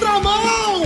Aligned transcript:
contramão! 0.00 0.82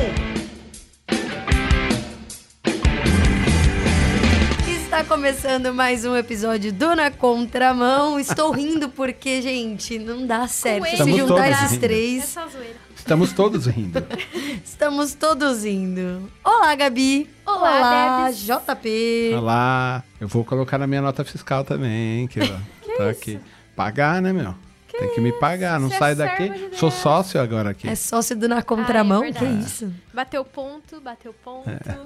Está 4.66 5.04
começando 5.04 5.72
mais 5.72 6.04
um 6.04 6.16
episódio 6.16 6.72
do 6.72 6.96
Na 6.96 7.12
Contramão. 7.12 8.18
Estou 8.18 8.50
rindo 8.50 8.88
porque, 8.88 9.40
gente, 9.40 9.98
não 10.00 10.26
dá 10.26 10.48
certo. 10.48 10.84
Se 10.86 10.92
Estamos 10.94 11.16
juntar 11.16 11.34
todos 11.44 11.50
esses 11.58 11.70
rindo. 11.70 11.80
três, 11.80 12.22
É 12.22 12.26
só 12.26 12.48
zoeira. 12.48 12.74
Estamos 12.96 13.32
todos 13.32 13.66
rindo. 13.66 14.04
estamos 14.64 15.14
todos 15.14 15.64
indo. 15.64 16.28
Olá, 16.42 16.74
Gabi. 16.74 17.30
Olá, 17.46 17.58
Olá, 17.78 18.24
Debs. 18.26 18.40
JP. 18.40 19.34
Olá, 19.36 20.02
eu 20.20 20.26
vou 20.26 20.44
colocar 20.44 20.76
na 20.78 20.86
minha 20.88 21.02
nota 21.02 21.24
fiscal 21.24 21.62
também, 21.64 22.26
que, 22.26 22.40
ó, 22.40 22.46
tá 22.98 23.10
aqui. 23.10 23.38
Pagar, 23.76 24.20
né, 24.20 24.32
meu? 24.32 24.54
Tem 24.98 25.14
que 25.14 25.20
me 25.20 25.32
pagar, 25.32 25.78
não 25.80 25.88
é 25.88 25.98
sai 25.98 26.14
servo 26.14 26.48
daqui. 26.48 26.68
de 26.70 26.76
Sou 26.76 26.90
sócio 26.90 27.40
agora 27.40 27.70
aqui. 27.70 27.88
É 27.88 27.94
sócio 27.94 28.36
do 28.36 28.48
Na 28.48 28.62
Contramão? 28.62 29.22
Ah, 29.22 29.26
é 29.28 29.32
que 29.32 29.40
verdade. 29.44 29.64
isso? 29.66 29.92
Bateu 30.12 30.44
ponto, 30.44 31.00
bateu 31.00 31.34
ponto. 31.44 31.68
É. 31.68 31.98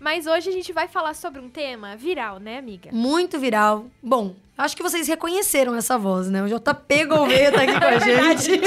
Mas 0.00 0.26
hoje 0.26 0.48
a 0.48 0.52
gente 0.52 0.72
vai 0.72 0.88
falar 0.88 1.14
sobre 1.14 1.40
um 1.40 1.48
tema 1.48 1.94
viral, 1.96 2.40
né, 2.40 2.58
amiga? 2.58 2.90
Muito 2.92 3.38
viral. 3.38 3.86
Bom, 4.02 4.34
acho 4.58 4.76
que 4.76 4.82
vocês 4.82 5.06
reconheceram 5.06 5.76
essa 5.76 5.96
voz, 5.96 6.28
né? 6.28 6.42
O 6.42 6.48
JP 6.48 7.04
Gouveia 7.04 7.52
tá 7.52 7.62
aqui 7.62 7.78
com 7.78 7.86
a 7.86 7.98
gente. 8.00 8.60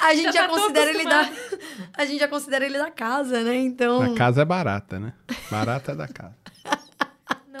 A 0.00 0.14
gente 0.14 0.24
Já 0.24 0.32
já 0.32 0.42
tá 0.42 0.48
considera 0.48 0.90
ele 0.90 1.04
da. 1.04 1.30
A 1.96 2.04
gente 2.04 2.20
já 2.20 2.28
considera 2.28 2.66
ele 2.66 2.76
da 2.76 2.90
casa, 2.90 3.42
né? 3.42 3.56
Então. 3.56 4.02
A 4.02 4.14
casa 4.14 4.42
é 4.42 4.44
barata, 4.44 4.98
né? 5.00 5.14
Barata 5.50 5.92
é 5.92 5.94
da 5.94 6.06
casa. 6.08 6.34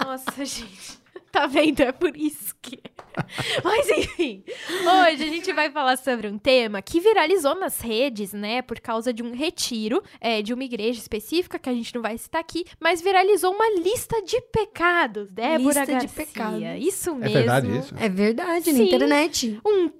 Nossa, 0.04 0.32
gente. 0.44 0.98
Tá 1.36 1.46
vendo? 1.46 1.80
É 1.80 1.92
por 1.92 2.16
isso 2.16 2.54
que. 2.62 2.78
Mas 3.62 3.88
enfim, 3.90 4.42
hoje 4.68 5.22
a 5.24 5.28
gente 5.28 5.52
vai 5.52 5.70
falar 5.70 5.98
sobre 5.98 6.28
um 6.28 6.38
tema 6.38 6.80
que 6.80 6.98
viralizou 6.98 7.54
nas 7.54 7.78
redes, 7.80 8.32
né? 8.32 8.62
Por 8.62 8.80
causa 8.80 9.12
de 9.12 9.22
um 9.22 9.32
retiro 9.34 10.02
é, 10.18 10.40
de 10.40 10.54
uma 10.54 10.64
igreja 10.64 10.98
específica, 10.98 11.58
que 11.58 11.68
a 11.68 11.74
gente 11.74 11.94
não 11.94 12.00
vai 12.00 12.16
citar 12.16 12.40
aqui, 12.40 12.64
mas 12.80 13.02
viralizou 13.02 13.52
uma 13.54 13.68
lista 13.80 14.22
de 14.22 14.40
pecados, 14.50 15.28
Débora 15.30 15.80
Lista 15.80 15.84
de 15.86 15.92
Garcia. 15.92 16.08
pecados. 16.26 16.62
Isso 16.78 17.10
É 17.10 17.14
mesmo. 17.14 17.32
verdade 17.34 17.78
isso? 17.78 17.94
É 17.98 18.08
verdade, 18.08 18.72
na 18.72 18.78
Sim. 18.78 18.84
internet. 18.86 19.60
Um, 19.66 19.90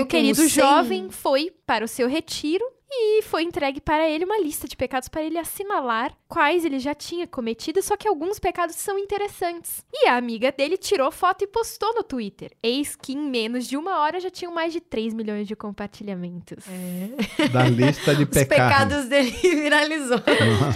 um 0.00 0.04
querido 0.06 0.48
jovem 0.48 1.08
foi 1.10 1.52
para 1.64 1.84
o 1.84 1.88
seu 1.88 2.08
retiro 2.08 2.64
e 2.92 3.22
foi 3.22 3.42
entregue 3.44 3.80
para 3.80 4.08
ele 4.08 4.24
uma 4.24 4.38
lista 4.40 4.66
de 4.66 4.76
pecados 4.76 5.08
para 5.08 5.22
ele 5.22 5.38
assinalar 5.38 6.12
quais 6.28 6.64
ele 6.64 6.78
já 6.78 6.94
tinha 6.94 7.26
cometido, 7.26 7.80
só 7.82 7.96
que 7.96 8.06
alguns 8.08 8.38
pecados 8.38 8.74
são 8.76 8.98
interessantes. 8.98 9.84
E 9.92 10.08
a 10.08 10.16
amiga 10.16 10.50
dele 10.52 10.76
tirou 10.76 11.10
foto 11.10 11.42
e 11.42 11.46
postou 11.46 11.94
no 11.94 12.02
Twitter. 12.02 12.50
Eis 12.62 12.96
que 12.96 13.12
em 13.12 13.18
menos 13.30 13.66
de 13.66 13.76
uma 13.76 14.00
hora 14.00 14.18
já 14.20 14.30
tinham 14.30 14.52
mais 14.52 14.72
de 14.72 14.80
3 14.80 15.14
milhões 15.14 15.46
de 15.46 15.54
compartilhamentos. 15.56 16.64
É. 16.68 17.48
Da 17.50 17.64
lista 17.64 18.14
de 18.14 18.24
Os 18.24 18.28
pecados. 18.28 18.48
pecados 18.48 19.04
dele 19.08 19.30
viralizou. 19.42 20.18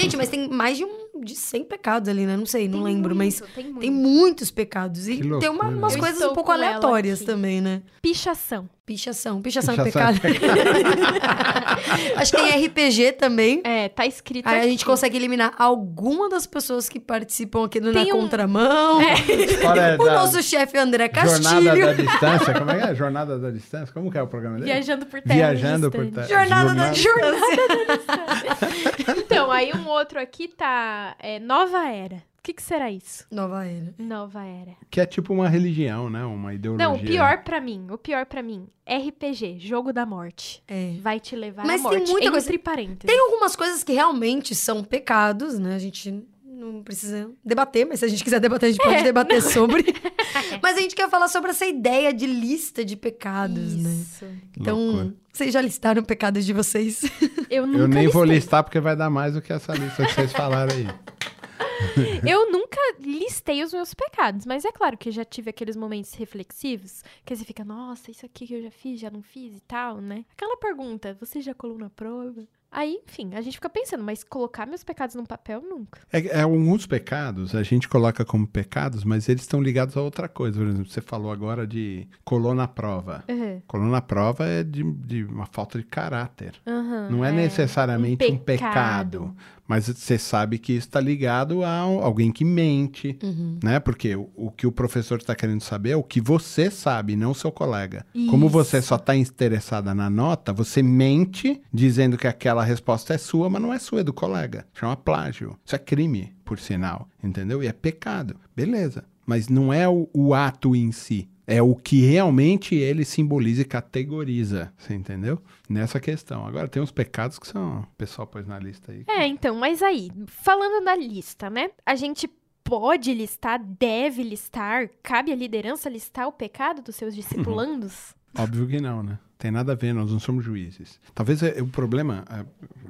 Gente, 0.01 0.17
mas 0.17 0.29
tem 0.29 0.49
mais 0.49 0.77
de, 0.77 0.85
um, 0.85 1.21
de 1.21 1.35
100 1.37 1.65
pecados 1.65 2.09
ali, 2.09 2.27
né? 2.27 2.37
Não 2.37 2.47
sei, 2.47 2.67
não 2.69 2.83
Tem 2.85 2.95
lembro, 2.95 3.15
mas 3.15 3.41
muito, 3.41 3.55
tem, 3.55 3.65
muito. 3.65 3.81
tem 3.81 3.91
muitos 3.91 4.51
pecados. 4.51 5.09
E 5.09 5.19
tem 5.39 5.49
uma- 5.51 5.69
umas 5.69 5.95
Eu 5.95 6.01
coisas 6.01 6.23
um 6.23 6.33
pouco 6.35 6.51
aleatórias 6.51 7.21
também, 7.25 7.61
né? 7.61 7.83
Pichação. 8.03 8.69
Pichação. 8.87 9.41
Pichação, 9.41 9.75
Pichação 9.75 10.03
é 10.03 10.09
é 10.09 10.21
pecado. 10.21 10.21
Acho 12.17 12.33
que 12.33 12.43
tem 12.43 12.67
RPG 12.67 13.13
também. 13.13 13.63
É, 13.65 13.89
tá 13.89 14.05
escrito 14.07 14.47
Aí 14.47 14.57
a 14.57 14.59
aqui. 14.61 14.71
gente 14.71 14.85
consegue 14.85 15.17
eliminar 15.17 15.55
alguma 15.59 16.29
das 16.29 16.47
pessoas 16.47 16.87
que 16.89 17.01
participam 17.01 17.65
aqui 17.65 17.81
Na 17.81 17.93
Tem 17.93 18.13
um- 18.13 18.21
Contramão. 18.21 19.01
História 19.01 19.97
O 19.99 20.05
da 20.05 20.13
nosso 20.15 20.43
chefe 20.43 20.77
André 20.77 21.09
Castilho. 21.09 21.43
Jornada 21.65 21.87
da 21.87 21.93
distância. 22.03 22.55
Como 22.55 22.71
é 22.71 22.79
que 22.79 22.87
é? 22.87 22.95
Jornada 22.95 23.39
da 23.39 23.51
distância? 23.51 23.95
Como 23.95 24.11
que 24.11 24.19
é 24.19 24.23
o 24.23 24.27
programa 24.27 24.57
dele? 24.59 24.71
Viajando 24.71 25.07
por 25.07 25.23
terra. 25.23 25.35
Viajando 25.35 25.91
por 25.91 26.07
terra. 26.11 26.27
Jornada 26.27 26.75
da 26.75 26.93
Jornada- 26.93 27.37
Distância. 27.37 29.15
Então, 29.17 29.51
aí 29.51 29.73
um 29.75 29.89
outro 29.89 30.21
aqui 30.21 30.49
tá 30.49 31.17
é, 31.19 31.39
Nova 31.41 31.89
Era. 31.89 32.23
O 32.45 32.47
que, 32.47 32.53
que 32.53 32.63
será 32.63 32.91
isso? 32.91 33.25
Nova 33.31 33.65
Era. 33.65 33.95
Nova 33.99 34.45
Era. 34.45 34.73
Que 34.91 35.01
é 35.01 35.07
tipo 35.07 35.33
uma 35.33 35.49
religião, 35.49 36.11
né? 36.11 36.23
Uma 36.27 36.53
ideologia. 36.53 36.87
Não, 36.87 36.95
o 36.95 36.99
pior 37.01 37.43
pra 37.43 37.59
mim, 37.59 37.87
o 37.91 37.97
pior 37.97 38.27
pra 38.27 38.43
mim, 38.43 38.67
RPG, 38.87 39.57
Jogo 39.61 39.95
da 39.95 40.05
Morte. 40.05 40.63
É. 40.69 40.93
Vai 41.01 41.19
te 41.19 41.35
levar 41.35 41.65
Mas 41.65 41.83
à 41.83 41.89
tem 41.89 41.99
morte. 42.01 42.11
muita 42.13 42.27
entre 42.29 42.43
coisa- 42.43 42.59
parênteses. 42.59 43.05
Tem 43.07 43.19
algumas 43.19 43.57
coisas 43.57 43.83
que 43.83 43.95
realmente 43.95 44.55
são 44.55 44.85
pecados, 44.85 45.59
né? 45.59 45.75
A 45.75 45.79
gente 45.79 46.23
não 46.45 46.83
precisa 46.83 47.31
debater, 47.43 47.87
mas 47.87 48.01
se 48.01 48.05
a 48.05 48.09
gente 48.09 48.23
quiser 48.23 48.41
debater, 48.41 48.69
a 48.69 48.73
gente 48.73 48.85
pode 48.85 49.03
debater 49.03 49.41
sobre. 49.43 49.83
mas 50.63 50.77
a 50.77 50.81
gente 50.83 50.95
quer 50.95 51.09
falar 51.09 51.29
sobre 51.29 51.51
essa 51.51 51.65
ideia 51.65 52.13
de 52.13 52.27
lista 52.27 52.85
de 52.85 52.95
pecados, 52.95 53.75
né? 53.75 53.91
Isso. 53.91 54.27
Então, 54.61 54.79
Loucura. 54.79 55.15
vocês 55.33 55.51
já 55.51 55.63
listaram 55.63 56.03
pecados 56.05 56.45
de 56.45 56.53
vocês? 56.53 57.05
Eu 57.51 57.67
nunca 57.67 57.79
Eu 57.79 57.89
nem 57.89 58.07
vou 58.09 58.23
listei. 58.23 58.37
listar 58.39 58.63
porque 58.63 58.81
vai 58.81 58.95
dar 58.95 59.09
mais 59.09 59.33
do 59.33 59.41
que 59.41 59.51
essa 59.53 59.73
lista 59.75 60.05
que 60.05 60.13
vocês 60.13 60.31
falaram 60.33 60.75
aí. 60.75 60.87
Eu 62.27 62.51
nunca 62.51 62.79
listei 63.01 63.63
os 63.63 63.73
meus 63.73 63.95
pecados, 63.95 64.47
mas 64.47 64.65
é 64.65 64.73
claro 64.73 64.97
que 64.97 65.11
já 65.11 65.25
tive 65.25 65.51
aqueles 65.51 65.77
momentos 65.77 66.15
reflexivos, 66.15 67.03
que 67.25 67.35
você 67.35 67.45
fica, 67.45 67.65
nossa, 67.65 68.11
isso 68.11 68.25
aqui 68.25 68.47
que 68.47 68.55
eu 68.55 68.63
já 68.63 68.71
fiz, 68.71 69.01
já 69.01 69.11
não 69.11 69.23
fiz 69.23 69.57
e 69.57 69.61
tal, 69.61 70.01
né? 70.01 70.25
Aquela 70.33 70.57
pergunta, 70.57 71.17
você 71.21 71.41
já 71.41 71.55
colou 71.55 71.79
na 71.79 71.91
prova? 71.91 72.47
Aí, 72.75 73.01
enfim, 73.09 73.31
a 73.35 73.41
gente 73.41 73.55
fica 73.55 73.71
pensando, 73.71 74.03
mas 74.03 74.25
colocar 74.25 74.67
meus 74.67 74.83
pecados 74.83 75.15
num 75.15 75.25
papel, 75.25 75.63
nunca. 75.63 76.01
É, 76.13 76.39
é, 76.39 76.41
alguns 76.41 76.89
pecados 76.89 77.55
a 77.55 77.63
gente 77.63 77.89
coloca 77.89 78.25
como 78.25 78.49
pecados, 78.49 79.05
mas 79.05 79.29
eles 79.29 79.43
estão 79.43 79.63
ligados 79.63 79.97
a 79.97 80.03
outra 80.03 80.29
coisa. 80.29 80.59
Por 80.59 80.67
exemplo, 80.67 80.91
você 80.91 81.01
falou 81.01 81.31
agora 81.31 81.69
de 81.69 82.09
colou 82.25 82.53
na 82.53 82.67
prova. 82.67 83.23
Uhum. 83.29 83.63
Colou 83.69 83.87
na 83.87 84.03
prova 84.03 84.45
é 84.45 84.65
de, 84.65 84.83
de 84.83 85.23
uma 85.23 85.47
falta 85.47 85.79
de 85.79 85.85
caráter. 85.85 86.55
Aham, 86.67 87.11
Não 87.11 87.25
é, 87.25 87.31
necessariamente 87.31 88.25
um 88.25 88.39
pecado. 88.39 89.33
Mas 89.67 89.87
você 89.87 90.19
sabe 90.19 90.59
que 90.59 90.73
isso 90.75 90.87
está 90.89 91.01
ligado 91.01 91.65
a 91.65 91.71
alguém 91.79 92.31
que 92.31 92.45
mente, 92.45 93.19
Uhum. 93.23 93.59
né? 93.63 93.81
Porque 93.81 94.15
o, 94.15 94.29
o 94.37 94.51
que 94.51 94.67
o 94.67 94.73
professor 94.73 95.19
está 95.19 95.35
querendo 95.35 95.63
saber 95.63 95.91
é 95.91 95.97
o 95.97 96.03
que 96.03 96.21
você 96.21 96.71
sabe, 96.71 97.17
não 97.17 97.31
o 97.31 97.35
seu 97.35 97.51
colega. 97.51 98.05
Como 98.29 98.49
você 98.49 98.79
Isso. 98.79 98.89
só 98.89 98.97
está 98.97 99.17
interessada 99.17 99.95
na 99.95 100.11
nota, 100.11 100.53
você 100.53 100.83
mente 100.83 101.63
dizendo 101.73 102.19
que 102.19 102.27
aquela 102.27 102.63
resposta 102.63 103.15
é 103.15 103.19
sua, 103.19 103.49
mas 103.49 103.63
não 103.63 103.73
é 103.73 103.79
sua, 103.79 104.01
é 104.01 104.05
do 104.05 104.13
colega. 104.13 104.67
Chama 104.75 104.97
plágio. 104.97 105.57
Isso 105.65 105.75
é 105.75 105.79
crime, 105.79 106.33
por 106.45 106.59
sinal, 106.59 107.09
entendeu? 107.23 107.63
E 107.63 107.67
é 107.67 107.73
pecado. 107.73 108.37
Beleza. 108.55 109.05
Mas 109.27 109.49
não 109.49 109.73
é 109.73 109.89
o, 109.89 110.07
o 110.13 110.35
ato 110.35 110.77
em 110.77 110.93
si. 110.93 111.27
É 111.47 111.63
o 111.63 111.75
que 111.75 112.07
realmente 112.07 112.75
ele 112.75 113.05
simboliza 113.05 113.63
e 113.63 113.65
categoriza. 113.65 114.73
Você 114.79 114.95
entendeu? 114.95 115.41
Nessa 115.69 116.01
questão. 116.01 116.47
Agora, 116.47 116.69
tem 116.69 116.83
uns 116.83 116.91
pecados 116.91 117.39
que 117.39 117.47
são. 117.47 117.81
O 117.81 117.97
pessoal 117.99 118.27
pôs 118.27 118.47
na 118.47 118.59
lista 118.59 118.93
aí. 118.93 119.05
É, 119.07 119.27
então, 119.27 119.55
mas 119.57 119.83
aí, 119.83 120.11
falando 120.27 120.85
da 120.85 120.97
lista, 120.97 121.51
né? 121.51 121.71
A 121.85 121.95
gente 121.95 122.29
pode 122.65 123.13
listar, 123.13 123.63
deve 123.63 124.23
listar, 124.23 124.89
cabe 125.03 125.31
à 125.31 125.37
liderança 125.37 125.91
listar 125.91 126.27
o 126.27 126.33
pecado 126.33 126.81
dos 126.83 126.97
seus 126.97 127.15
discipulandos? 127.17 128.15
Óbvio 128.37 128.67
que 128.67 128.81
não, 128.81 129.03
né? 129.03 129.19
Tem 129.39 129.51
nada 129.51 129.73
a 129.73 129.75
ver, 129.75 129.93
nós 129.93 130.11
não 130.11 130.19
somos 130.21 130.45
juízes. 130.45 130.99
Talvez 131.15 131.43
é, 131.43 131.61
o 131.61 131.67
problema, 131.67 132.25
é, 132.31 132.45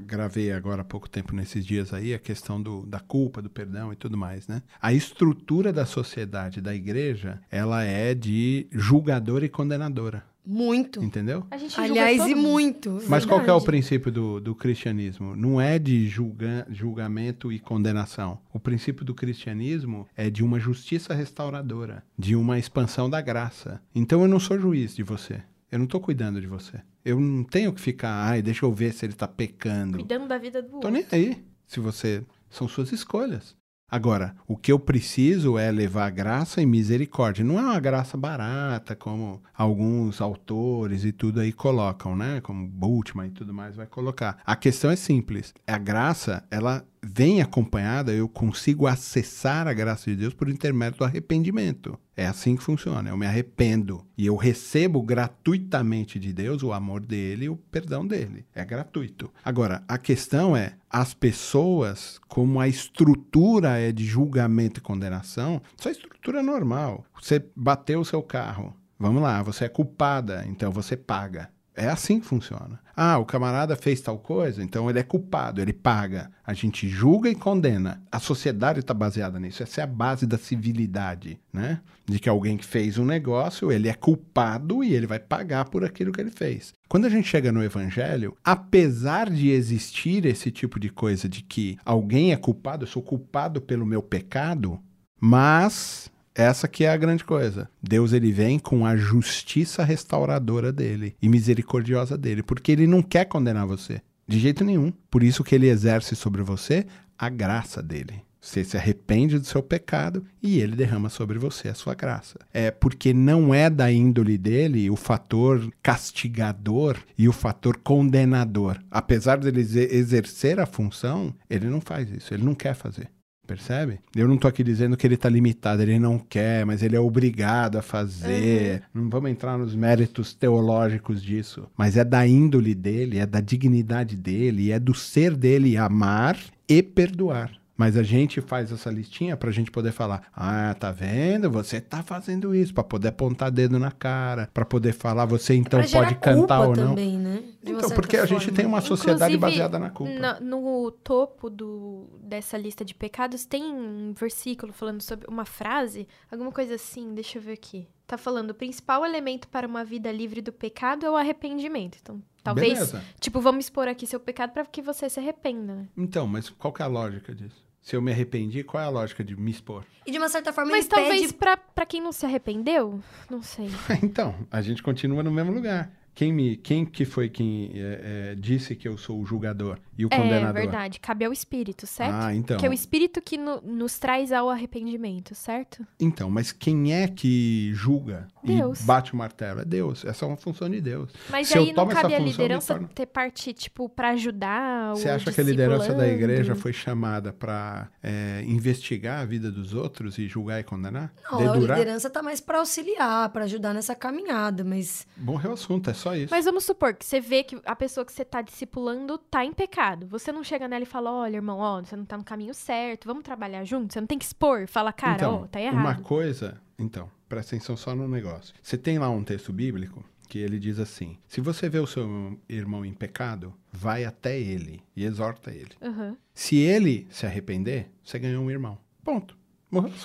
gravei 0.07 0.53
agora 0.53 0.83
há 0.83 0.85
pouco 0.85 1.09
tempo 1.09 1.35
nesses 1.35 1.65
dias 1.65 1.93
aí, 1.93 2.15
a 2.15 2.19
questão 2.19 2.63
do, 2.63 2.85
da 2.87 3.01
culpa, 3.01 3.43
do 3.43 3.51
perdão 3.51 3.93
e 3.93 3.97
tudo 3.97 4.17
mais, 4.17 4.47
né? 4.47 4.63
A 4.81 4.93
estrutura 4.93 5.73
da 5.73 5.87
sociedade, 5.87 6.61
da 6.61 6.75
igreja, 6.75 7.41
ela 7.51 7.83
é 7.83 8.15
de 8.15 8.67
julgadora 8.71 9.45
e 9.45 9.49
condenadora, 9.49 10.23
Muito. 10.47 11.03
entendeu? 11.03 11.47
A 11.51 11.57
gente 11.57 11.75
julga 11.75 11.89
Aliás, 11.91 12.23
e 12.27 12.35
mundo. 12.35 12.49
muito. 12.49 13.03
Mas 13.09 13.25
qual 13.25 13.41
que 13.43 13.49
é 13.49 13.53
o 13.53 13.57
Verdade. 13.57 13.67
princípio 13.67 14.13
do, 14.13 14.41
do 14.41 14.55
cristianismo? 14.55 15.35
Não 15.35 15.61
é 15.61 15.79
de 15.79 16.07
julga, 16.09 16.67
julgamento 16.71 17.51
e 17.51 17.59
condenação. 17.59 18.39
O 18.53 18.61
princípio 18.61 19.05
do 19.05 19.15
cristianismo 19.15 20.07
é 20.17 20.29
de 20.31 20.45
uma 20.45 20.61
justiça 20.61 21.15
restauradora, 21.15 22.05
de 22.19 22.37
uma 22.37 22.59
expansão 22.59 23.09
da 23.09 23.21
graça. 23.21 23.81
Então 23.95 24.23
eu 24.23 24.29
não 24.29 24.39
sou 24.39 24.61
juiz 24.61 24.95
de 24.95 25.03
você. 25.03 25.43
Eu 25.75 25.79
não 25.79 25.87
estou 25.87 26.01
cuidando 26.01 26.41
de 26.41 26.47
você. 26.47 26.81
Eu 27.05 27.19
não 27.19 27.43
tenho 27.43 27.73
que 27.73 27.81
ficar, 27.81 28.29
ai, 28.29 28.41
deixa 28.41 28.65
eu 28.65 28.73
ver 28.73 28.93
se 28.93 29.05
ele 29.05 29.13
está 29.13 29.27
pecando. 29.27 29.99
Cuidando 29.99 30.29
da 30.29 30.39
vida 30.39 30.63
do 30.63 30.69
Tô 30.69 30.75
outro. 30.77 30.91
nem 30.93 31.05
aí. 31.11 31.45
Se 31.67 31.81
você. 31.81 32.25
São 32.49 32.69
suas 32.69 32.93
escolhas. 32.93 33.57
Agora, 33.91 34.37
o 34.47 34.57
que 34.57 34.71
eu 34.71 34.79
preciso 34.79 35.59
é 35.59 35.73
levar 35.73 36.09
graça 36.11 36.63
e 36.63 36.67
misericórdia. 36.67 37.45
Não 37.45 37.59
é 37.59 37.63
uma 37.63 37.81
graça 37.81 38.17
barata, 38.17 38.95
como 38.95 39.43
alguns 39.53 40.21
autores 40.21 41.05
e 41.05 41.11
tudo 41.11 41.41
aí 41.41 41.53
colocam, 41.53 42.15
né? 42.15 42.41
Como 42.41 42.69
Bultmann 42.69 43.31
e 43.31 43.33
tudo 43.33 43.53
mais 43.53 43.75
vai 43.75 43.87
colocar. 43.89 44.39
A 44.47 44.55
questão 44.55 44.93
é 44.93 44.97
simples. 44.97 45.53
A 45.67 45.77
graça, 45.77 46.47
ela 46.53 46.87
vem 47.05 47.43
acompanhada, 47.43 48.13
eu 48.13 48.29
consigo 48.29 48.87
acessar 48.87 49.69
a 49.69 49.73
graça 49.73 50.11
de 50.11 50.17
Deus 50.17 50.35
por 50.35 50.49
intermédio 50.49 50.99
do 50.99 51.05
arrependimento. 51.05 51.99
É 52.17 52.27
assim 52.27 52.57
que 52.57 52.63
funciona. 52.63 53.11
Eu 53.11 53.17
me 53.17 53.27
arrependo 53.27 54.05
e 54.17 54.27
eu 54.27 54.37
recebo 54.37 55.03
gratuitamente 55.03 56.19
de 56.19 56.33
Deus 56.33 56.63
o 56.63 56.73
amor 56.73 57.05
dele 57.05 57.47
e 57.47 57.49
o 57.49 57.57
perdão 57.57 58.07
dele. 58.07 58.47
É 58.55 58.65
gratuito. 58.65 59.31
Agora, 59.45 59.83
a 59.89 59.99
questão 59.99 60.57
é 60.57 60.75
as 60.89 61.13
pessoas, 61.13 62.21
como 62.29 62.61
a 62.61 62.69
estrutura 62.69 63.79
é 63.79 63.91
de 63.91 64.05
julgamento 64.05 64.79
e 64.79 64.83
condenação, 64.83 65.61
isso 65.79 65.89
é 65.89 65.93
estrutura 65.93 66.43
normal. 66.43 67.05
Você 67.21 67.45
bateu 67.55 68.01
o 68.01 68.05
seu 68.05 68.23
carro. 68.23 68.75
Vamos 68.99 69.23
lá, 69.23 69.43
você 69.43 69.65
é 69.65 69.69
culpada, 69.69 70.45
então 70.49 70.71
você 70.71 70.97
paga. 70.97 71.51
É 71.77 71.89
assim 71.89 72.21
que 72.21 72.27
funciona. 72.27 72.79
Ah, 72.97 73.19
o 73.19 73.25
camarada 73.25 73.75
fez 73.75 74.01
tal 74.01 74.17
coisa, 74.19 74.63
então 74.63 74.89
ele 74.89 75.01
é 75.01 75.03
culpado, 75.03 75.61
ele 75.61 75.73
paga. 75.73 76.31
A 76.47 76.55
gente 76.55 76.89
julga 76.89 77.29
e 77.29 77.35
condena. 77.35 78.01
A 78.13 78.21
sociedade 78.21 78.79
está 78.79 78.95
baseada 78.95 79.41
nisso. 79.41 79.63
Essa 79.63 79.81
é 79.81 79.85
a 79.85 79.87
base 79.89 80.25
da 80.25 80.39
civilidade, 80.39 81.41
né? 81.53 81.81
De 82.07 82.21
que 82.21 82.29
alguém 82.29 82.57
que 82.57 82.65
fez 82.65 82.97
um 82.97 83.05
negócio, 83.05 83.73
ele 83.73 83.89
é 83.89 83.95
culpado 83.95 84.85
e 84.85 84.95
ele 84.95 85.07
vai 85.07 85.19
pagar 85.19 85.65
por 85.65 85.85
aquilo 85.85 86.13
que 86.13 86.21
ele 86.21 86.31
fez. 86.31 86.73
Quando 86.89 87.07
a 87.07 87.11
gente 87.11 87.27
chega 87.27 87.51
no 87.51 87.65
evangelho, 87.65 88.37
apesar 88.45 89.29
de 89.29 89.51
existir 89.51 90.25
esse 90.27 90.53
tipo 90.53 90.79
de 90.79 90.91
coisa 90.91 91.29
de 91.29 91.43
que 91.43 91.77
alguém 91.85 92.33
é 92.33 92.37
culpado, 92.37 92.85
eu 92.85 92.89
sou 92.89 93.03
culpado 93.03 93.61
pelo 93.61 93.85
meu 93.85 94.03
pecado, 94.03 94.79
mas 95.21 96.09
essa 96.35 96.67
que 96.67 96.85
é 96.85 96.91
a 96.91 96.97
grande 96.97 97.25
coisa. 97.25 97.69
Deus 97.83 98.13
ele 98.13 98.33
vem 98.33 98.59
com 98.59 98.85
a 98.85 98.97
justiça 98.97 99.85
restauradora 99.85 100.73
dele 100.73 101.15
e 101.23 101.29
misericordiosa 101.29 102.19
dele, 102.19 102.43
porque 102.43 102.73
ele 102.73 102.87
não 102.87 103.03
quer 103.03 103.27
condenar 103.27 103.67
você 103.67 104.01
de 104.27 104.39
jeito 104.39 104.65
nenhum. 104.65 104.93
Por 105.11 105.23
isso 105.23 105.45
que 105.45 105.55
ele 105.55 105.69
exerce 105.69 106.17
sobre 106.17 106.43
você 106.43 106.87
a 107.19 107.29
graça 107.29 107.83
dele. 107.83 108.23
Você 108.41 108.63
se 108.63 108.77
arrepende 108.77 109.39
do 109.39 109.47
seu 109.47 109.63
pecado 109.63 110.23
e 110.43 110.61
ele 110.61 110.77
derrama 110.77 111.09
sobre 111.09 111.39
você 111.39 111.69
a 111.69 111.75
sua 111.75 111.95
graça. 111.95 112.39
É 112.53 112.71
porque 112.71 113.15
não 113.15 113.55
é 113.55 113.71
da 113.71 113.91
índole 113.91 114.37
dele 114.37 114.91
o 114.91 114.97
fator 114.97 115.67
castigador 115.83 116.99
e 117.17 117.27
o 117.27 117.33
fator 117.33 117.79
condenador. 117.79 118.79
Apesar 118.91 119.39
dele 119.39 119.63
exercer 119.63 120.61
a 120.61 120.67
função, 120.67 121.35
ele 121.49 121.71
não 121.71 121.81
faz 121.81 122.11
isso, 122.11 122.35
ele 122.35 122.45
não 122.45 122.55
quer 122.55 122.75
fazer. 122.75 123.09
Percebe? 123.47 124.01
Eu 124.17 124.27
não 124.27 124.39
tô 124.39 124.49
aqui 124.49 124.65
dizendo 124.65 124.97
que 124.97 125.07
ele 125.07 125.17
tá 125.17 125.29
limitado, 125.29 125.83
ele 125.83 125.99
não 125.99 126.19
quer, 126.19 126.65
mas 126.65 126.83
ele 126.83 126.97
é 126.97 127.01
obrigado 127.01 127.77
a 127.77 127.83
fazer. 127.83 128.83
Uhum. 128.95 129.03
Não 129.03 129.11
vamos 129.11 129.31
entrar 129.31 129.59
nos 129.59 129.75
méritos 129.75 130.33
teológicos 130.33 131.23
disso. 131.23 131.69
Mas 131.77 131.97
é 131.97 132.05
da 132.05 132.27
índole 132.27 132.75
dele, 132.75 133.19
é 133.19 133.27
da 133.27 133.41
dignidade 133.41 134.17
dele, 134.17 134.73
é 134.73 134.79
do 134.79 134.95
ser 134.95 135.37
dele 135.37 135.77
amar 135.77 136.39
e 136.69 136.83
perdoar. 136.83 137.53
Mas 137.77 137.97
a 137.97 138.03
gente 138.03 138.41
faz 138.41 138.71
essa 138.71 138.91
listinha 138.91 139.37
para 139.37 139.49
a 139.49 139.53
gente 139.53 139.71
poder 139.71 139.93
falar: 139.93 140.23
ah, 140.33 140.75
tá 140.79 140.93
vendo? 140.93 141.51
Você 141.51 141.81
tá 141.81 142.03
fazendo 142.03 142.55
isso, 142.55 142.73
para 142.73 142.85
poder 142.85 143.09
apontar 143.09 143.51
dedo 143.51 143.79
na 143.79 143.91
cara, 143.91 144.49
para 144.55 144.65
poder 144.65 144.93
falar, 144.93 145.27
você 145.27 145.55
então 145.55 145.81
pra 145.81 145.91
pode 145.91 146.15
cantar 146.17 146.61
ou 146.61 146.77
não. 146.77 146.91
Também, 146.91 147.19
né? 147.19 147.43
então, 147.63 147.91
porque 147.91 148.17
forma. 148.17 148.37
a 148.37 148.39
gente 148.39 148.53
tem 148.53 148.65
uma 148.65 148.81
sociedade 148.81 149.35
Inclusive, 149.35 149.59
baseada 149.59 149.79
na 149.79 149.91
culpa. 149.91 150.41
No, 150.41 150.61
no 150.61 150.91
topo 150.91 151.51
do, 151.51 152.07
dessa 152.23 152.57
lista 152.57 152.85
de 152.85 152.95
pecados 152.95 153.45
tem 153.45 153.65
um 153.65 154.15
versículo 154.17 154.73
falando 154.73 155.01
sobre 155.01 155.27
uma 155.29 155.45
frase, 155.45 156.07
alguma 156.31 156.53
coisa 156.53 156.77
assim, 156.77 157.13
deixa 157.13 157.39
eu 157.39 157.43
ver 157.43 157.53
aqui. 157.53 157.89
Tá 158.07 158.17
falando: 158.17 158.51
o 158.51 158.55
principal 158.55 159.05
elemento 159.05 159.49
para 159.49 159.67
uma 159.67 159.85
vida 159.85 160.13
livre 160.13 160.41
do 160.41 160.53
pecado 160.53 161.07
é 161.07 161.11
o 161.11 161.17
arrependimento. 161.17 161.99
Então, 162.01 162.23
talvez, 162.45 162.75
Beleza. 162.75 163.05
tipo, 163.19 163.41
vamos 163.41 163.65
expor 163.65 163.89
aqui 163.89 164.07
seu 164.07 164.21
pecado 164.21 164.53
para 164.53 164.65
que 164.67 164.83
você 164.83 165.09
se 165.09 165.19
arrependa. 165.19 165.75
Né? 165.75 165.89
Então, 165.97 166.27
mas 166.27 166.51
qual 166.51 166.73
que 166.73 166.83
é 166.83 166.85
a 166.85 166.89
lógica 166.89 167.35
disso? 167.35 167.65
Se 167.81 167.97
eu 167.97 168.01
me 168.01 168.13
arrependi, 168.13 168.63
qual 168.63 168.83
é 168.83 168.87
a 168.87 168.91
lógica 168.91 169.25
de 169.25 169.37
me 169.37 169.51
expor? 169.51 169.85
E 170.07 170.13
de 170.13 170.19
uma 170.19 170.29
certa 170.29 170.53
forma 170.53 170.71
Mas 170.71 170.87
ele 170.87 170.95
talvez 170.95 171.21
pede... 171.23 171.35
pra, 171.35 171.57
pra 171.57 171.85
quem 171.85 172.01
não 172.01 172.13
se 172.13 172.25
arrependeu, 172.25 173.01
não 173.29 173.43
sei. 173.43 173.69
então, 174.03 174.35
a 174.51 174.63
gente 174.63 174.83
continua 174.83 175.23
no 175.23 175.31
mesmo 175.31 175.53
lugar. 175.53 175.91
Quem, 176.15 176.33
me, 176.33 176.57
quem 176.57 176.87
que 176.87 177.05
foi 177.05 177.29
quem 177.29 177.73
é, 177.75 178.31
é, 178.31 178.35
disse 178.37 178.77
que 178.77 178.87
eu 178.87 178.97
sou 178.97 179.21
o 179.21 179.27
julgador 179.27 179.81
e 179.97 180.05
o 180.05 180.09
é, 180.11 180.17
condenador? 180.17 180.49
É 180.49 180.53
verdade. 180.53 181.01
Cabe 181.01 181.25
ao 181.25 181.33
Espírito, 181.33 181.87
certo? 181.87 182.15
Ah, 182.15 182.35
então. 182.35 182.57
Que 182.57 182.67
é 182.67 182.69
o 182.69 182.73
Espírito 182.73 183.21
que 183.23 183.39
no, 183.39 183.61
nos 183.61 183.99
traz 183.99 184.33
ao 184.33 184.51
arrependimento, 184.51 185.35
certo? 185.35 185.87
Então, 185.99 186.31
mas 186.31 186.53
quem 186.53 186.93
é 186.93 187.09
que 187.09 187.71
julga 187.73 188.27
Deus. 188.43 188.81
e 188.81 188.85
bate 188.85 189.13
o 189.13 189.17
martelo? 189.17 189.61
É 189.61 189.65
Deus. 189.65 190.05
Essa 190.05 190.25
é 190.25 190.29
uma 190.29 190.37
função 190.37 190.69
de 190.69 190.81
Deus. 190.81 191.11
Mas 191.31 191.49
Se 191.49 191.59
aí 191.59 191.73
não 191.73 191.87
cabe 191.87 192.15
a 192.15 192.19
liderança 192.19 192.75
torno... 192.75 192.89
ter 192.89 193.07
parte, 193.07 193.53
tipo, 193.53 193.89
para 193.89 194.11
ajudar 194.11 194.91
Você 194.91 195.09
acha 195.09 195.33
que 195.33 195.41
a 195.41 195.45
liderança 195.45 195.95
da 195.95 196.07
igreja 196.07 196.55
foi 196.55 196.73
chamada 196.73 197.33
para 197.33 197.89
é, 198.03 198.43
investigar 198.47 199.21
a 199.21 199.25
vida 199.25 199.51
dos 199.51 199.75
outros 199.75 200.19
e 200.19 200.27
julgar 200.27 200.61
e 200.61 200.65
condenar? 200.65 201.13
Não, 201.31 201.39
Dedurar? 201.39 201.77
a 201.77 201.81
liderança 201.81 202.11
tá 202.11 202.23
mais 202.23 202.41
para 202.41 202.59
auxiliar, 202.59 203.29
para 203.31 203.45
ajudar 203.45 203.73
nessa 203.73 203.95
caminhada, 203.95 204.65
mas... 204.65 205.07
Bom 205.17 205.39
assunto, 205.53 205.91
é 205.91 205.95
só 205.95 206.17
isso. 206.17 206.29
Mas 206.31 206.45
vamos 206.45 206.65
supor 206.65 206.95
que 206.95 207.05
você 207.05 207.21
vê 207.21 207.43
que 207.43 207.61
a 207.65 207.77
pessoa 207.77 208.05
que 208.05 208.13
você 208.13 208.25
tá 208.25 208.43
discipulando 208.43 209.19
tá 209.19 209.45
em 209.45 209.53
pecado. 209.53 209.84
Você 210.09 210.33
não 210.33 210.43
chega 210.43 210.67
nela 210.67 210.83
e 210.83 210.87
fala: 210.87 211.13
olha, 211.13 211.37
irmão, 211.37 211.59
ó, 211.59 211.83
você 211.83 211.97
não 211.97 212.05
tá 212.05 212.17
no 212.17 212.25
caminho 212.25 212.55
certo, 212.55 213.07
vamos 213.07 213.23
trabalhar 213.23 213.65
junto. 213.65 213.93
Você 213.93 214.01
não 214.01 214.07
tem 214.07 214.19
que 214.19 214.25
expor, 214.25 214.67
fala, 214.67 214.93
cara, 214.93 215.17
então, 215.17 215.43
ó, 215.43 215.47
tá 215.47 215.61
errado. 215.61 215.79
Uma 215.79 215.97
coisa, 215.97 216.61
então, 216.79 217.11
presta 217.29 217.55
atenção 217.55 217.77
só 217.77 217.95
no 217.95 218.09
negócio. 218.09 218.55
Você 218.63 218.79
tem 218.79 218.99
lá 218.99 219.11
um 219.11 219.23
texto 219.23 219.53
bíblico 219.53 220.05
que 220.29 220.39
ele 220.39 220.59
diz 220.59 220.79
assim: 220.79 221.19
se 221.29 221.41
você 221.41 221.69
vê 221.69 221.79
o 221.79 221.87
seu 221.87 222.39
irmão 222.49 222.85
em 222.85 222.93
pecado, 222.93 223.55
vai 223.73 224.05
até 224.05 224.39
ele 224.39 224.83
e 224.97 225.05
exorta 225.05 225.51
ele. 225.51 225.73
Uhum. 225.81 226.17
Se 226.33 226.57
ele 226.57 227.07
se 227.11 227.27
arrepender, 227.27 227.91
você 228.03 228.19
ganhou 228.19 228.45
um 228.45 228.51
irmão. 228.51 228.79
Ponto. 229.03 229.37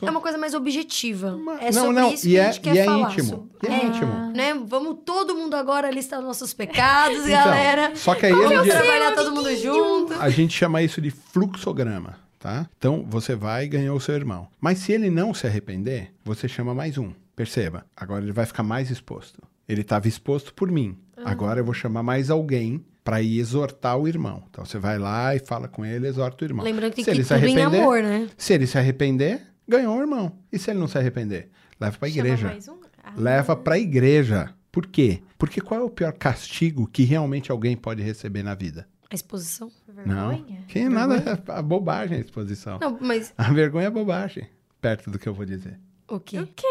É 0.01 0.09
uma 0.09 0.21
coisa 0.21 0.37
mais 0.37 0.53
objetiva. 0.53 1.33
Uma... 1.35 1.61
É 1.61 1.71
sobre 1.71 1.95
não, 1.95 2.13
isso 2.13 2.23
que 2.23 2.29
e 2.29 2.39
a 2.39 2.51
gente 2.51 2.59
é, 2.59 2.61
quer 2.61 2.75
e 2.75 2.77
é 2.79 2.85
falar. 2.85 3.11
Íntimo. 3.11 3.49
E 3.61 3.67
é, 3.67 3.71
é 3.71 3.85
íntimo. 3.85 4.13
Né? 4.35 4.53
Vamos 4.65 4.97
todo 5.05 5.35
mundo 5.35 5.55
agora 5.55 5.91
listar 5.91 6.21
nossos 6.21 6.53
pecados, 6.53 7.19
então, 7.19 7.31
galera. 7.31 7.95
Só 7.95 8.15
que 8.15 8.25
aí 8.25 8.33
Como 8.33 8.63
diz... 8.63 8.73
trabalhar 8.73 9.13
todo 9.15 9.31
mundo 9.31 9.55
junto. 9.55 10.13
A 10.13 10.29
gente 10.29 10.57
chama 10.57 10.81
isso 10.81 11.01
de 11.01 11.11
fluxograma, 11.11 12.17
tá? 12.37 12.69
Então, 12.77 13.05
você 13.07 13.35
vai 13.35 13.65
e 13.65 13.67
ganhou 13.67 13.97
o 13.97 14.01
seu 14.01 14.15
irmão. 14.15 14.47
Mas 14.59 14.79
se 14.79 14.91
ele 14.91 15.09
não 15.09 15.33
se 15.33 15.45
arrepender, 15.47 16.13
você 16.23 16.47
chama 16.47 16.73
mais 16.73 16.97
um. 16.97 17.11
Perceba, 17.35 17.85
agora 17.95 18.23
ele 18.23 18.33
vai 18.33 18.45
ficar 18.45 18.63
mais 18.63 18.89
exposto. 18.89 19.41
Ele 19.67 19.81
estava 19.81 20.07
exposto 20.07 20.53
por 20.53 20.69
mim. 20.71 20.97
Uhum. 21.17 21.23
Agora 21.25 21.59
eu 21.59 21.65
vou 21.65 21.73
chamar 21.73 22.03
mais 22.03 22.29
alguém 22.29 22.83
para 23.03 23.21
ir 23.21 23.39
exortar 23.39 23.97
o 23.97 24.07
irmão. 24.07 24.43
Então 24.49 24.65
você 24.65 24.77
vai 24.77 24.99
lá 24.99 25.35
e 25.35 25.39
fala 25.39 25.67
com 25.67 25.85
ele, 25.85 26.07
exorta 26.07 26.43
o 26.43 26.47
irmão. 26.47 26.63
Lembrando 26.63 26.93
que 26.93 27.03
se 27.03 27.09
ele 27.09 27.23
se 27.23 27.33
arrepender, 27.33 27.81
amor, 27.81 28.03
né? 28.03 28.29
Se 28.37 28.53
ele 28.53 28.67
se 28.67 28.77
arrepender, 28.77 29.41
ganhou 29.69 29.95
um 29.95 30.01
irmão. 30.01 30.37
E 30.51 30.57
se 30.57 30.71
ele 30.71 30.79
não 30.79 30.87
se 30.87 30.97
arrepender? 30.97 31.49
Leva 31.79 31.97
para 31.97 32.07
a 32.07 32.09
igreja. 32.09 32.57
Um? 32.69 32.79
Ah. 33.03 33.13
Leva 33.15 33.55
para 33.55 33.75
a 33.75 33.79
igreja. 33.79 34.53
Por 34.71 34.85
quê? 34.85 35.21
Porque 35.37 35.61
qual 35.61 35.79
é 35.79 35.83
o 35.83 35.89
pior 35.89 36.11
castigo 36.13 36.87
que 36.87 37.03
realmente 37.03 37.51
alguém 37.51 37.77
pode 37.77 38.01
receber 38.01 38.43
na 38.43 38.53
vida? 38.53 38.87
A 39.09 39.15
exposição. 39.15 39.71
Vergonha? 39.87 40.15
Não. 40.15 40.65
Que 40.67 40.79
vergonha. 40.79 41.07
nada, 41.07 41.41
é 41.47 41.51
a 41.51 41.61
bobagem 41.61 42.17
a 42.17 42.21
exposição. 42.21 42.79
Não, 42.79 42.97
mas... 43.01 43.33
A 43.37 43.51
vergonha 43.51 43.87
é 43.87 43.89
bobagem, 43.89 44.47
perto 44.79 45.09
do 45.09 45.17
que 45.17 45.27
eu 45.27 45.33
vou 45.33 45.45
dizer. 45.45 45.79
O 46.07 46.19
quê? 46.19 46.39
O 46.39 46.47
quê? 46.47 46.67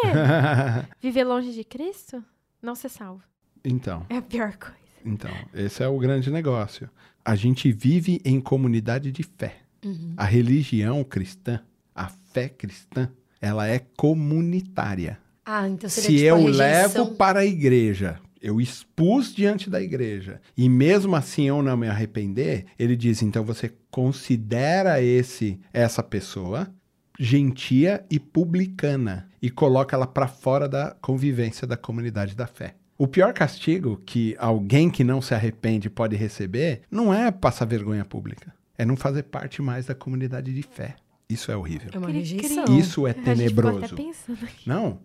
Viver 1.00 1.24
longe 1.24 1.52
de 1.52 1.64
Cristo? 1.64 2.22
Não 2.60 2.74
ser 2.74 2.88
salvo. 2.88 3.22
Então. 3.64 4.06
É 4.08 4.16
a 4.16 4.22
pior 4.22 4.56
coisa. 4.56 4.76
Então, 5.04 5.30
esse 5.54 5.82
é 5.82 5.88
o 5.88 5.98
grande 5.98 6.30
negócio. 6.30 6.90
A 7.24 7.34
gente 7.34 7.72
vive 7.72 8.20
em 8.24 8.40
comunidade 8.40 9.10
de 9.12 9.22
fé. 9.22 9.56
Uhum. 9.84 10.14
A 10.16 10.24
religião 10.24 11.04
cristã 11.04 11.60
a 11.98 12.08
fé 12.32 12.48
cristã, 12.48 13.10
ela 13.40 13.66
é 13.66 13.80
comunitária. 13.96 15.18
Ah, 15.44 15.68
então 15.68 15.90
seria 15.90 16.10
Se 16.10 16.16
tipo 16.16 16.26
eu 16.26 16.46
levo 16.46 17.14
para 17.16 17.40
a 17.40 17.44
igreja, 17.44 18.20
eu 18.40 18.60
expus 18.60 19.34
diante 19.34 19.68
da 19.68 19.82
igreja, 19.82 20.40
e 20.56 20.68
mesmo 20.68 21.16
assim 21.16 21.48
eu 21.48 21.62
não 21.62 21.76
me 21.76 21.88
arrepender, 21.88 22.66
ele 22.78 22.94
diz, 22.94 23.22
então 23.22 23.42
você 23.42 23.72
considera 23.90 25.02
esse 25.02 25.58
essa 25.72 26.02
pessoa 26.02 26.72
gentia 27.18 28.04
e 28.08 28.20
publicana 28.20 29.28
e 29.42 29.50
coloca 29.50 29.96
ela 29.96 30.06
para 30.06 30.28
fora 30.28 30.68
da 30.68 30.96
convivência 31.00 31.66
da 31.66 31.76
comunidade 31.76 32.36
da 32.36 32.46
fé. 32.46 32.76
O 32.96 33.08
pior 33.08 33.32
castigo 33.32 34.00
que 34.04 34.36
alguém 34.38 34.90
que 34.90 35.02
não 35.02 35.20
se 35.20 35.34
arrepende 35.34 35.90
pode 35.90 36.14
receber 36.14 36.82
não 36.90 37.12
é 37.12 37.30
passar 37.30 37.64
vergonha 37.64 38.04
pública, 38.04 38.52
é 38.76 38.84
não 38.84 38.96
fazer 38.96 39.24
parte 39.24 39.60
mais 39.62 39.86
da 39.86 39.94
comunidade 39.94 40.54
de 40.54 40.62
fé. 40.62 40.96
Isso 41.30 41.52
é 41.52 41.56
horrível. 41.56 41.90
É 41.92 41.98
uma 41.98 42.08
rejeição. 42.08 42.64
Isso 42.78 43.06
é 43.06 43.12
tenebroso. 43.12 43.94
Não. 44.66 44.98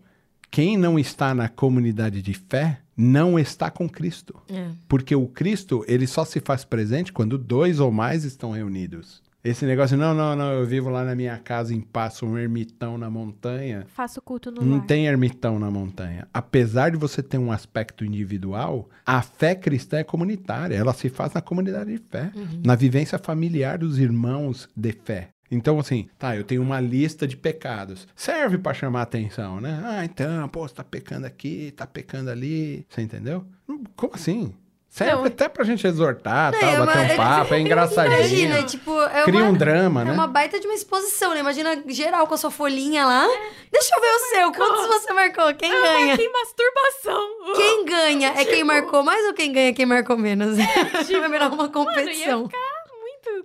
Quem 0.50 0.78
não 0.78 0.98
está 0.98 1.34
na 1.36 1.50
comunidade 1.50 2.22
de 2.22 2.34
fé 2.34 2.80
não 2.96 3.38
está 3.38 3.70
com 3.70 3.90
Cristo. 3.90 4.40
É. 4.50 4.70
Porque 4.88 5.16
o 5.16 5.28
Cristo, 5.28 5.84
ele 5.88 6.08
só 6.08 6.24
se 6.24 6.40
faz 6.40 6.64
presente 6.64 7.12
quando 7.12 7.38
dois 7.38 7.80
ou 7.80 7.92
mais 7.92 8.24
estão 8.24 8.52
reunidos. 8.52 9.22
Esse 9.44 9.66
negócio, 9.66 9.98
não, 9.98 10.14
não, 10.14 10.34
não, 10.38 10.54
eu 10.54 10.66
vivo 10.66 10.90
lá 10.90 11.04
na 11.04 11.14
minha 11.14 11.38
casa 11.38 11.74
em 11.74 11.82
paz, 11.82 12.24
um 12.24 12.38
ermitão 12.38 12.98
na 12.98 13.10
montanha. 13.10 13.86
Faço 13.94 14.22
culto 14.22 14.50
no 14.50 14.62
Não 14.62 14.78
lar. 14.78 14.86
tem 14.86 15.08
ermitão 15.08 15.60
na 15.60 15.70
montanha. 15.70 16.26
Apesar 16.34 16.92
de 16.92 16.98
você 16.98 17.22
ter 17.22 17.38
um 17.38 17.52
aspecto 17.52 18.06
individual, 18.06 18.88
a 19.06 19.22
fé 19.22 19.54
cristã 19.54 19.98
é 19.98 20.04
comunitária. 20.06 20.76
Ela 20.76 20.94
se 20.94 21.10
faz 21.10 21.34
na 21.34 21.42
comunidade 21.42 21.92
de 21.92 21.98
fé, 21.98 22.32
uhum. 22.34 22.62
na 22.64 22.76
vivência 22.76 23.20
familiar 23.20 23.80
dos 23.80 24.00
irmãos 24.00 24.70
de 24.78 24.94
fé. 24.94 25.34
Então, 25.54 25.80
assim, 25.80 26.08
tá, 26.18 26.36
eu 26.36 26.44
tenho 26.44 26.62
uma 26.62 26.80
lista 26.80 27.28
de 27.28 27.38
pecados. 27.38 28.08
Serve 28.16 28.58
para 28.58 28.74
chamar 28.74 29.04
atenção, 29.04 29.62
né? 29.62 29.82
Ah, 29.86 30.04
então, 30.06 30.48
pô, 30.50 30.68
você 30.68 30.74
tá 30.76 30.84
pecando 30.84 31.26
aqui, 31.26 31.72
tá 31.76 31.86
pecando 31.88 32.30
ali. 32.30 32.86
Você 32.90 33.02
entendeu? 33.02 33.46
Como 33.96 34.14
assim? 34.16 34.54
Serve 34.90 35.16
Não. 35.16 35.26
até 35.26 35.50
pra 35.50 35.64
gente 35.64 35.88
exortar, 35.88 36.52
Não, 36.52 36.60
tal, 36.60 36.70
é 36.70 36.78
bater 36.86 36.98
uma- 37.00 37.14
um 37.14 37.18
papo, 37.18 37.54
é 37.56 37.60
engraçadinho. 37.60 38.16
Imagina, 38.20 38.62
tipo, 38.64 39.02
é 39.02 39.24
Cria 39.24 39.40
uma, 39.42 39.50
um 39.50 39.54
drama, 39.56 40.02
é 40.02 40.06
né? 40.06 40.12
uma 40.12 40.28
baita 40.28 40.60
de 40.60 40.68
uma 40.68 40.76
exposição, 40.76 41.34
né? 41.34 41.40
Imagina 41.40 41.82
geral 41.88 42.28
com 42.28 42.36
a 42.36 42.38
sua 42.38 42.52
folhinha 42.52 43.04
lá. 43.04 43.26
Deixa 43.72 43.96
eu 43.96 44.00
ver 44.02 44.08
o 44.12 44.20
seu. 44.20 44.52
Quantos 44.52 44.86
você 44.86 45.12
marcou? 45.14 45.52
Quem 45.56 45.72
ganha? 45.72 46.16
Que 46.16 46.30
masturbação! 46.30 47.56
Quem 47.56 47.86
ganha 47.86 48.34
é 48.38 48.46
quem 48.46 48.64
marcou 48.64 49.02
mais 49.02 49.26
ou 49.26 49.34
quem 49.34 49.52
ganha 49.52 49.70
é 49.70 49.74
quem 49.74 49.86
marcou 49.88 50.16
menos? 50.16 50.58
Vai 51.10 51.30
virar 51.30 51.48
uma 51.52 51.70
competição. 51.70 52.42
Muito 52.42 52.56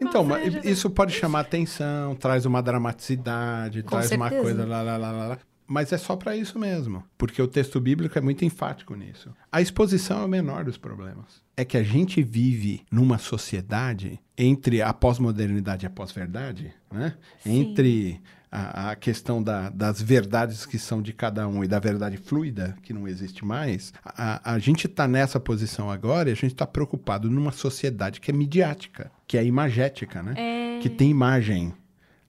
Então, 0.01 0.23
mas 0.25 0.43
constrangedor. 0.43 0.71
isso 0.73 0.91
pode 0.91 1.13
chamar 1.13 1.41
atenção, 1.41 2.15
traz 2.15 2.47
uma 2.47 2.63
dramaticidade, 2.63 3.83
Com 3.83 3.91
traz 3.91 4.11
uma 4.13 4.29
certeza. 4.29 4.43
coisa 4.43 4.67
lá, 4.67 4.83
lá, 4.83 4.97
lá, 4.97 5.11
lá. 5.13 5.39
Mas 5.67 5.93
é 5.93 5.99
só 5.99 6.17
pra 6.17 6.35
isso 6.35 6.59
mesmo, 6.59 7.05
porque 7.19 7.43
o 7.43 7.47
texto 7.47 7.79
bíblico 7.79 8.17
é 8.17 8.23
muito 8.23 8.43
enfático 8.43 8.95
nisso. 8.95 9.31
A 9.53 9.61
exposição 9.61 10.23
é 10.23 10.25
o 10.25 10.29
menor 10.29 10.65
dos 10.65 10.79
problemas. 10.79 11.43
É 11.59 11.65
que 11.65 11.77
a 11.77 11.83
gente 11.83 12.23
vive 12.23 12.87
numa 12.91 13.19
sociedade 13.19 14.19
entre 14.37 14.81
a 14.81 14.95
pós-modernidade 14.95 15.85
e 15.85 15.87
a 15.87 15.91
pós-verdade, 15.91 16.73
né? 16.91 17.15
Sim. 17.41 17.61
Entre 17.61 18.19
a, 18.51 18.91
a 18.91 18.97
questão 18.97 19.43
da- 19.43 19.69
das 19.71 20.01
verdades 20.01 20.65
que 20.67 20.79
são 20.79 21.01
de 21.03 21.13
cada 21.13 21.47
um 21.49 21.63
e 21.63 21.69
da 21.69 21.79
verdade 21.79 22.17
fluida, 22.17 22.77
que 22.83 22.93
não 22.93 23.07
existe 23.07 23.45
mais. 23.45 23.93
A, 24.05 24.55
a 24.55 24.59
gente 24.59 24.87
está 24.87 25.07
nessa 25.09 25.39
posição 25.39 25.91
agora 25.91 26.29
e 26.29 26.33
a 26.33 26.37
gente 26.37 26.53
está 26.53 26.67
preocupado 26.67 27.31
numa 27.31 27.53
sociedade 27.53 28.21
que 28.21 28.31
é 28.31 28.35
midiática, 28.35 29.11
que 29.27 29.37
é 29.37 29.45
imagética, 29.45 30.23
né? 30.23 30.35
É. 30.37 30.79
que 30.81 30.89
tem 30.89 31.11
imagem. 31.11 31.73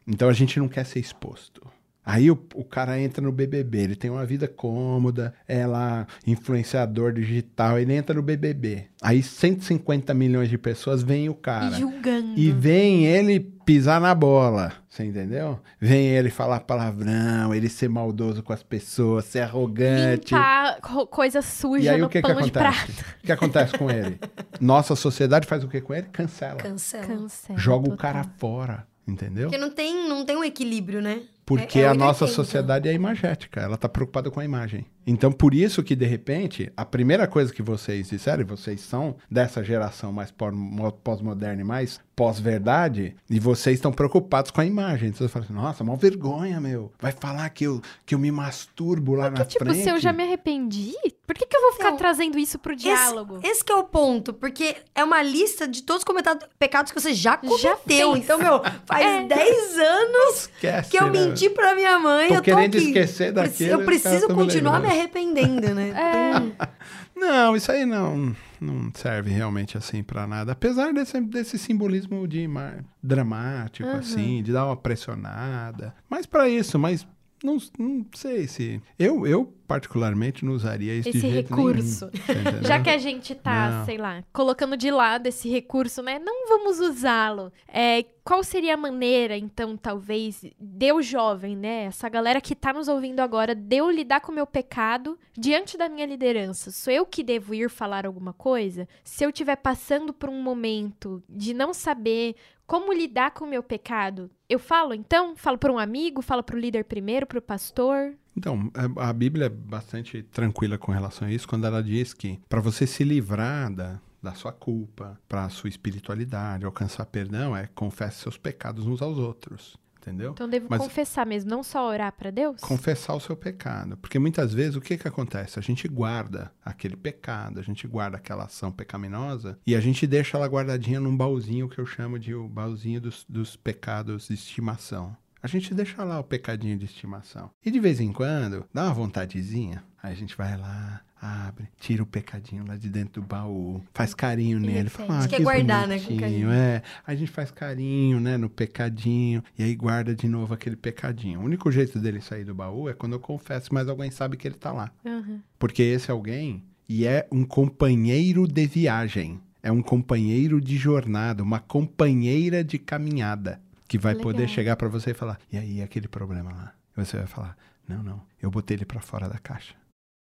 Então 0.08 0.28
a 0.28 0.34
gente 0.34 0.60
não 0.60 0.68
quer 0.68 0.86
ser 0.86 1.00
exposto. 1.00 1.62
Aí 2.04 2.32
o, 2.32 2.40
o 2.56 2.64
cara 2.64 3.00
entra 3.00 3.22
no 3.22 3.32
BBB, 3.32 3.78
ele 3.80 3.96
tem 3.96 4.10
uma 4.10 4.26
vida 4.26 4.48
cômoda, 4.48 5.32
é 5.48 5.68
lá 5.68 6.08
influenciador 6.26 7.14
digital, 7.14 7.78
ele 7.78 7.94
entra 7.94 8.16
no 8.16 8.24
BBB. 8.24 8.86
Aí 9.02 9.22
150 9.22 10.12
milhões 10.16 10.50
de 10.50 10.58
pessoas 10.58 11.04
veem 11.04 11.30
o 11.30 11.36
cara. 11.36 11.76
Julgando. 11.78 12.34
E 12.36 12.50
vem 12.52 13.06
ele 13.06 13.54
pisar 13.70 14.02
na 14.02 14.16
bola, 14.16 14.74
você 14.90 15.06
entendeu? 15.06 15.60
Vem 15.80 16.08
ele 16.08 16.32
falar 16.32 16.62
palavrão, 16.62 17.54
ele 17.54 17.70
ser 17.70 17.88
maldoso 17.88 18.42
com 18.42 18.52
as 18.52 18.64
pessoas, 18.64 19.26
ser 19.26 19.42
arrogante. 19.42 20.34
Limpar 20.34 20.80
co- 20.82 21.06
coisa 21.06 21.40
suja 21.44 21.84
E 21.84 21.90
aí 21.90 22.00
no 22.02 22.08
o 22.08 22.10
que 22.10 22.20
que 22.20 22.28
pano 22.28 22.42
de 22.42 22.50
acontece? 22.50 22.86
prato. 22.92 23.16
O 23.22 23.26
que 23.28 23.32
acontece 23.32 23.78
com 23.78 23.92
ele? 23.92 24.20
Nossa 24.60 24.96
sociedade 24.96 25.46
faz 25.46 25.64
o 25.64 25.68
que 25.68 25.82
com 25.82 25.94
ele? 25.94 26.08
Cancela. 26.12 26.56
Cancela. 26.56 27.06
Cancela, 27.06 27.60
Joga 27.60 27.90
o 27.90 27.92
total. 27.92 27.98
cara 28.14 28.26
fora, 28.40 28.88
entendeu? 29.08 29.50
Porque 29.52 29.58
não 29.64 29.70
tem, 29.70 30.10
não 30.10 30.26
tem 30.26 30.36
um 30.36 30.44
equilíbrio, 30.44 31.00
né? 31.00 31.22
Porque 31.46 31.78
É- 31.78 31.84
é 31.84 31.86
a 31.86 31.92
880. 31.92 32.06
nossa 32.06 32.28
sociedade 32.28 32.90
é 32.90 32.94
imagética, 32.94 33.62
ela 33.62 33.76
está 33.76 33.88
preocupada 33.88 34.32
com 34.32 34.40
a 34.40 34.46
imagem. 34.46 34.84
Então, 35.12 35.32
por 35.32 35.54
isso 35.56 35.82
que, 35.82 35.96
de 35.96 36.06
repente, 36.06 36.72
a 36.78 36.86
primeira 36.86 37.26
coisa 37.28 37.52
que 37.52 37.62
vocês 37.64 38.10
disseram, 38.10 38.42
e 38.42 38.46
vocês 38.46 38.80
são 38.82 39.16
dessa 39.30 39.64
geração 39.64 40.12
mais 40.12 40.30
pó- 40.30 40.52
mo- 40.52 40.92
pós-moderna 40.92 41.62
e 41.62 41.66
mais 41.66 42.00
pós-verdade, 42.16 43.16
e 43.30 43.40
vocês 43.40 43.76
estão 43.78 43.92
preocupados 43.92 44.52
com 44.52 44.62
a 44.62 44.66
imagem. 44.66 45.10
Então, 45.10 45.26
você 45.26 45.32
fala 45.32 45.46
assim, 45.46 45.54
nossa, 45.54 45.84
mó 45.84 45.96
vergonha, 45.96 46.60
meu. 46.60 46.92
Vai 47.00 47.12
falar 47.12 47.50
que 47.50 47.64
eu, 47.64 47.82
que 48.06 48.14
eu 48.14 48.20
me 48.20 48.30
masturbo 48.32 49.14
lá 49.16 49.30
na 49.32 49.38
Que, 49.38 49.46
tipo, 49.54 49.66
frente. 49.66 49.84
se 49.84 49.90
eu 49.90 50.00
já 50.00 50.12
me 50.14 50.24
arrependi, 50.24 50.94
por 51.26 51.34
que, 51.36 51.46
que 51.46 51.56
eu 51.56 51.62
vou 51.62 51.72
ficar 51.74 51.88
Então, 51.88 51.98
trazendo 51.98 52.38
isso 52.38 52.60
pro 52.60 52.76
diálogo? 52.76 53.38
Esse, 53.38 53.48
esse 53.48 53.64
que 53.66 53.72
é 53.72 53.76
o 53.76 53.84
ponto, 53.86 54.34
porque 54.34 54.76
é 54.94 55.04
uma 55.04 55.24
lista 55.24 55.68
de 55.68 55.82
todos 55.84 56.02
os 56.02 56.04
comentados, 56.04 56.48
pecados 56.60 56.92
que 56.92 57.00
você 57.00 57.14
já 57.14 57.32
Já 57.32 57.38
cometeu. 57.38 58.12
fez. 58.14 58.24
então, 58.24 58.38
meu, 58.38 58.62
faz 58.86 59.06
É. 59.06 59.24
10 59.26 59.78
anos 59.78 60.36
Esquece, 60.56 60.92
que 60.92 60.98
eu 60.98 61.06
né? 61.10 61.12
menti 61.26 61.50
pra 61.50 61.74
minha 61.74 61.98
mãe. 62.00 62.28
Tô 62.28 62.34
eu 62.36 62.38
tô 62.40 62.44
querendo 62.44 62.76
aqui. 62.76 62.88
esquecer 62.88 63.32
daquilo, 63.32 63.72
Eu 63.82 63.86
preciso 63.86 64.28
continuar 64.28 64.80
me 64.80 64.88
lembrando. 64.88 64.99
Arrependendo, 65.00 65.74
né? 65.74 65.94
É. 66.00 67.20
Não, 67.20 67.56
isso 67.56 67.70
aí 67.72 67.86
não, 67.86 68.34
não 68.62 68.92
serve 68.94 69.30
realmente 69.30 69.78
assim 69.78 70.02
pra 70.02 70.26
nada. 70.26 70.54
Apesar 70.54 70.94
desse, 70.94 71.20
desse 71.20 71.58
simbolismo 71.58 72.26
de 72.28 72.48
mar, 72.48 72.84
dramático, 73.04 73.88
Uhum. 73.90 73.96
assim, 73.98 74.42
de 74.44 74.54
dar 74.54 74.66
uma 74.68 74.78
pressionada. 74.78 75.94
Mas 76.10 76.26
pra 76.26 76.48
isso, 76.48 76.80
mas 76.80 77.06
não, 77.44 77.58
não 77.78 78.06
sei 78.16 78.48
se. 78.48 78.82
Eu, 78.98 79.28
eu, 79.28 79.54
particularmente, 79.70 80.44
não 80.44 80.54
usaria 80.54 80.96
isso 80.96 81.10
Esse 81.10 81.28
recurso. 81.28 82.10
nenhum? 82.28 82.64
Já 82.64 82.82
que 82.82 82.90
a 82.90 82.98
gente 82.98 83.36
tá, 83.36 83.70
Não. 83.70 83.86
sei 83.86 84.00
lá, 84.00 84.24
colocando 84.34 84.76
de 84.76 84.90
lado 84.90 85.28
esse 85.28 85.48
recurso, 85.48 86.02
né? 86.02 86.18
Não 86.18 86.48
vamos 86.48 86.80
usá-lo. 86.80 87.54
É, 87.68 88.04
qual 88.24 88.44
seria 88.44 88.74
a 88.74 88.78
maneira, 88.78 89.38
então, 89.38 89.78
talvez, 89.78 90.44
de 90.60 90.86
eu 90.88 91.04
jovem, 91.04 91.56
né? 91.56 91.84
Essa 91.84 92.10
galera 92.10 92.42
que 92.42 92.56
tá 92.56 92.74
nos 92.74 92.88
ouvindo 92.88 93.20
agora, 93.20 93.54
de 93.54 93.78
eu 93.78 93.92
lidar 93.92 94.22
com 94.22 94.32
o 94.32 94.36
meu 94.36 94.48
pecado 94.48 95.20
diante 95.38 95.78
da 95.78 95.88
minha 95.88 96.08
liderança? 96.08 96.72
Sou 96.72 96.92
eu 96.92 97.06
que 97.06 97.24
devo 97.24 97.54
ir 97.54 97.70
falar 97.70 98.08
alguma 98.08 98.34
coisa? 98.34 98.88
Se 99.04 99.24
eu 99.24 99.30
estiver 99.30 99.58
passando 99.58 100.12
por 100.12 100.30
um 100.30 100.42
momento 100.42 101.22
de 101.30 101.54
não 101.54 101.76
saber 101.76 102.36
como 102.66 102.94
lidar 102.94 103.32
com 103.32 103.46
o 103.46 103.48
meu 103.48 103.64
pecado, 103.64 104.30
eu 104.48 104.60
falo 104.60 104.94
então? 104.94 105.36
Falo 105.36 105.58
para 105.58 105.74
um 105.74 105.80
amigo? 105.80 106.22
Falo 106.22 106.44
para 106.44 106.56
o 106.56 106.60
líder 106.60 106.86
primeiro, 106.86 107.26
para 107.26 107.40
o 107.40 107.42
pastor? 107.42 108.16
Então, 108.40 108.72
a 108.74 109.10
a 109.10 109.14
Bíblia 109.14 109.48
é 109.48 109.50
bastante 109.50 110.24
tranquila 110.24 110.78
com 110.78 110.92
relação 110.94 111.28
a 111.28 111.32
isso 111.32 111.46
quando 111.48 111.68
ela 111.68 111.84
diz 111.84 112.14
que 112.14 112.40
para 112.48 112.62
você 112.62 112.88
se 112.88 113.04
livrar 113.04 113.70
da, 113.74 114.00
da 114.24 114.34
sua 114.34 114.54
culpa, 114.54 115.20
para 115.28 115.44
a 115.44 115.50
sua 115.50 115.68
espiritualidade, 115.70 116.66
alcançar 116.66 117.06
perdão, 117.06 117.56
é 117.56 117.68
confesse 117.76 118.22
seus 118.22 118.38
pecados 118.38 118.88
uns 118.88 119.02
aos 119.02 119.18
outros. 119.18 119.78
Entendeu? 120.02 120.32
Então 120.32 120.48
devo 120.48 120.68
Mas- 120.70 120.82
confessar 120.82 121.26
mesmo, 121.26 121.50
não 121.52 121.62
só 121.62 121.86
orar 121.90 122.14
para 122.14 122.32
Deus? 122.32 122.62
confessar 122.62 123.14
o 123.14 123.20
seu 123.20 123.36
pecado. 123.36 123.98
Porque 123.98 124.18
muitas 124.18 124.54
vezes 124.54 124.78
o 124.78 124.82
que, 124.82 124.98
que 124.98 125.06
acontece? 125.08 125.60
A 125.60 125.62
gente 125.62 125.90
guarda 125.90 126.50
aquele 126.64 126.96
pecado, 126.96 127.60
a 127.60 127.62
gente 127.62 127.86
guarda 127.86 128.16
aquela 128.16 128.46
ação 128.46 128.72
pecaminosa 128.72 129.60
e 129.68 129.76
a 129.76 129.82
gente 129.82 130.08
deixa 130.08 130.38
ela 130.38 130.48
guardadinha 130.48 131.02
num 131.02 131.16
baúzinho 131.16 131.68
que 131.68 131.78
eu 131.80 131.86
chamo 131.86 132.18
de 132.18 132.34
o 132.34 132.48
baúzinho 132.48 133.02
dos, 133.02 133.26
dos 133.28 133.58
pecados 133.58 134.30
de 134.30 134.36
estimação. 134.36 135.16
A 135.42 135.48
gente 135.48 135.74
deixa 135.74 136.04
lá 136.04 136.20
o 136.20 136.24
pecadinho 136.24 136.78
de 136.78 136.86
estimação. 136.86 137.50
E 137.66 137.72
de 137.72 137.80
vez 137.80 138.00
em 138.00 138.12
quando, 138.12 138.66
dá 138.74 138.86
uma 138.86 138.94
vontadezinha, 138.94 139.84
aí 140.02 140.12
a 140.12 140.16
gente 140.16 140.36
vai 140.36 140.58
lá, 140.58 141.02
abre, 141.22 141.68
tira 141.80 142.04
o 142.04 142.06
pecadinho 142.06 142.66
lá 142.68 142.76
de 142.76 142.90
dentro 142.90 143.22
do 143.22 143.28
baú, 143.28 143.82
faz 143.94 144.14
carinho 144.14 144.60
nele, 144.60 144.90
fala, 144.90 145.16
ah, 145.16 145.18
A 145.18 145.22
gente 145.22 145.30
quer 145.30 145.38
que 145.38 145.44
guardar, 145.44 145.88
né, 145.88 146.00
com 146.00 146.18
carinho. 146.18 146.50
É, 146.50 146.82
a 147.06 147.16
gente 147.16 147.32
faz 147.32 147.52
carinho, 147.52 148.20
né, 148.20 148.38
no 148.38 148.50
pecadinho, 148.50 149.44
e 149.58 149.64
aí 149.64 149.76
guarda 149.76 150.16
de 150.16 150.28
novo 150.28 150.54
aquele 150.54 150.76
pecadinho. 150.76 151.40
O 151.40 151.44
único 151.44 151.72
jeito 151.72 152.00
dele 152.00 152.22
sair 152.22 152.44
do 152.44 152.54
baú 152.56 152.90
é 152.90 152.94
quando 152.94 153.14
eu 153.14 153.20
confesso, 153.20 153.74
mas 153.74 153.88
alguém 153.88 154.12
sabe 154.12 154.38
que 154.38 154.48
ele 154.48 154.56
tá 154.56 154.72
lá. 154.72 154.92
Aham. 155.06 155.42
Porque 155.58 155.84
esse 155.84 156.12
alguém, 156.12 156.64
e 156.88 157.06
é 157.06 157.28
um 157.32 157.46
companheiro 157.46 158.48
de 158.48 158.66
viagem, 158.66 159.40
é 159.62 159.72
um 159.72 159.82
companheiro 159.82 160.62
de 160.62 160.78
jornada, 160.78 161.44
uma 161.44 161.60
companheira 161.60 162.64
de 162.64 162.80
caminhada, 162.80 163.62
que 163.90 163.98
vai 163.98 164.14
Legal. 164.14 164.32
poder 164.32 164.48
chegar 164.48 164.76
pra 164.78 164.88
você 164.88 165.12
e 165.12 165.16
falar, 165.16 165.40
e 165.52 165.58
aí, 165.58 165.82
aquele 165.82 166.08
problema 166.08 166.52
lá? 166.52 166.74
Você 166.96 167.18
vai 167.18 167.26
falar, 167.26 167.58
não, 167.88 168.04
não, 168.04 168.22
eu 168.40 168.52
botei 168.52 168.78
ele 168.78 168.86
pra 168.86 169.02
fora 169.02 169.28
da 169.28 169.40
caixa. 169.40 169.76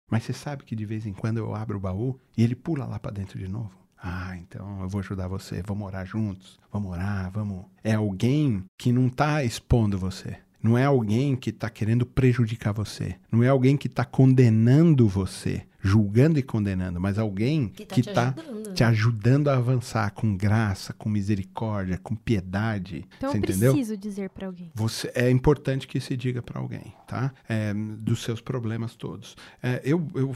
Mas 0.09 0.23
você 0.23 0.33
sabe 0.33 0.63
que 0.63 0.75
de 0.75 0.85
vez 0.85 1.05
em 1.05 1.13
quando 1.13 1.37
eu 1.37 1.53
abro 1.53 1.77
o 1.77 1.79
baú 1.79 2.19
e 2.35 2.43
ele 2.43 2.55
pula 2.55 2.85
lá 2.85 2.97
pra 2.97 3.11
dentro 3.11 3.37
de 3.37 3.47
novo? 3.47 3.71
Ah, 4.01 4.35
então 4.37 4.81
eu 4.81 4.89
vou 4.89 4.99
ajudar 4.99 5.27
você, 5.27 5.61
vamos 5.61 5.85
orar 5.85 6.05
juntos, 6.05 6.59
vamos 6.71 6.91
orar, 6.91 7.29
vamos. 7.31 7.65
É 7.83 7.93
alguém 7.93 8.65
que 8.77 8.91
não 8.91 9.07
tá 9.07 9.43
expondo 9.43 9.99
você. 9.99 10.39
Não 10.61 10.77
é 10.77 10.85
alguém 10.85 11.35
que 11.35 11.51
tá 11.51 11.69
querendo 11.69 12.05
prejudicar 12.05 12.73
você. 12.73 13.15
Não 13.31 13.43
é 13.43 13.47
alguém 13.47 13.77
que 13.77 13.87
tá 13.87 14.03
condenando 14.03 15.07
você, 15.07 15.63
julgando 15.81 16.37
e 16.37 16.43
condenando, 16.43 16.99
mas 16.99 17.17
alguém 17.17 17.69
Que 17.69 17.85
que 17.85 18.03
tá 18.03 18.33
tá, 18.33 18.33
te 18.33 18.39
ajudando, 18.41 18.67
né? 18.67 18.73
te 18.73 18.83
ajudando 18.83 19.47
a 19.47 19.55
avançar 19.55 20.11
com 20.11 20.35
graça, 20.35 20.93
com 20.93 21.09
misericórdia, 21.09 21.97
com 21.97 22.15
piedade. 22.15 23.05
Então 23.17 23.31
você 23.31 23.37
eu 23.37 23.39
entendeu? 23.39 23.73
preciso 23.73 23.97
dizer 23.97 24.29
pra 24.29 24.47
alguém. 24.47 24.71
Você, 24.75 25.11
é 25.15 25.29
importante 25.29 25.87
que 25.87 25.99
se 25.99 26.17
diga 26.17 26.41
para 26.41 26.59
alguém, 26.59 26.93
tá? 27.07 27.33
É, 27.47 27.73
dos 27.73 28.21
seus 28.23 28.41
problemas 28.41 28.95
todos. 28.95 29.35
É, 29.63 29.81
eu, 29.83 30.05
eu 30.13 30.35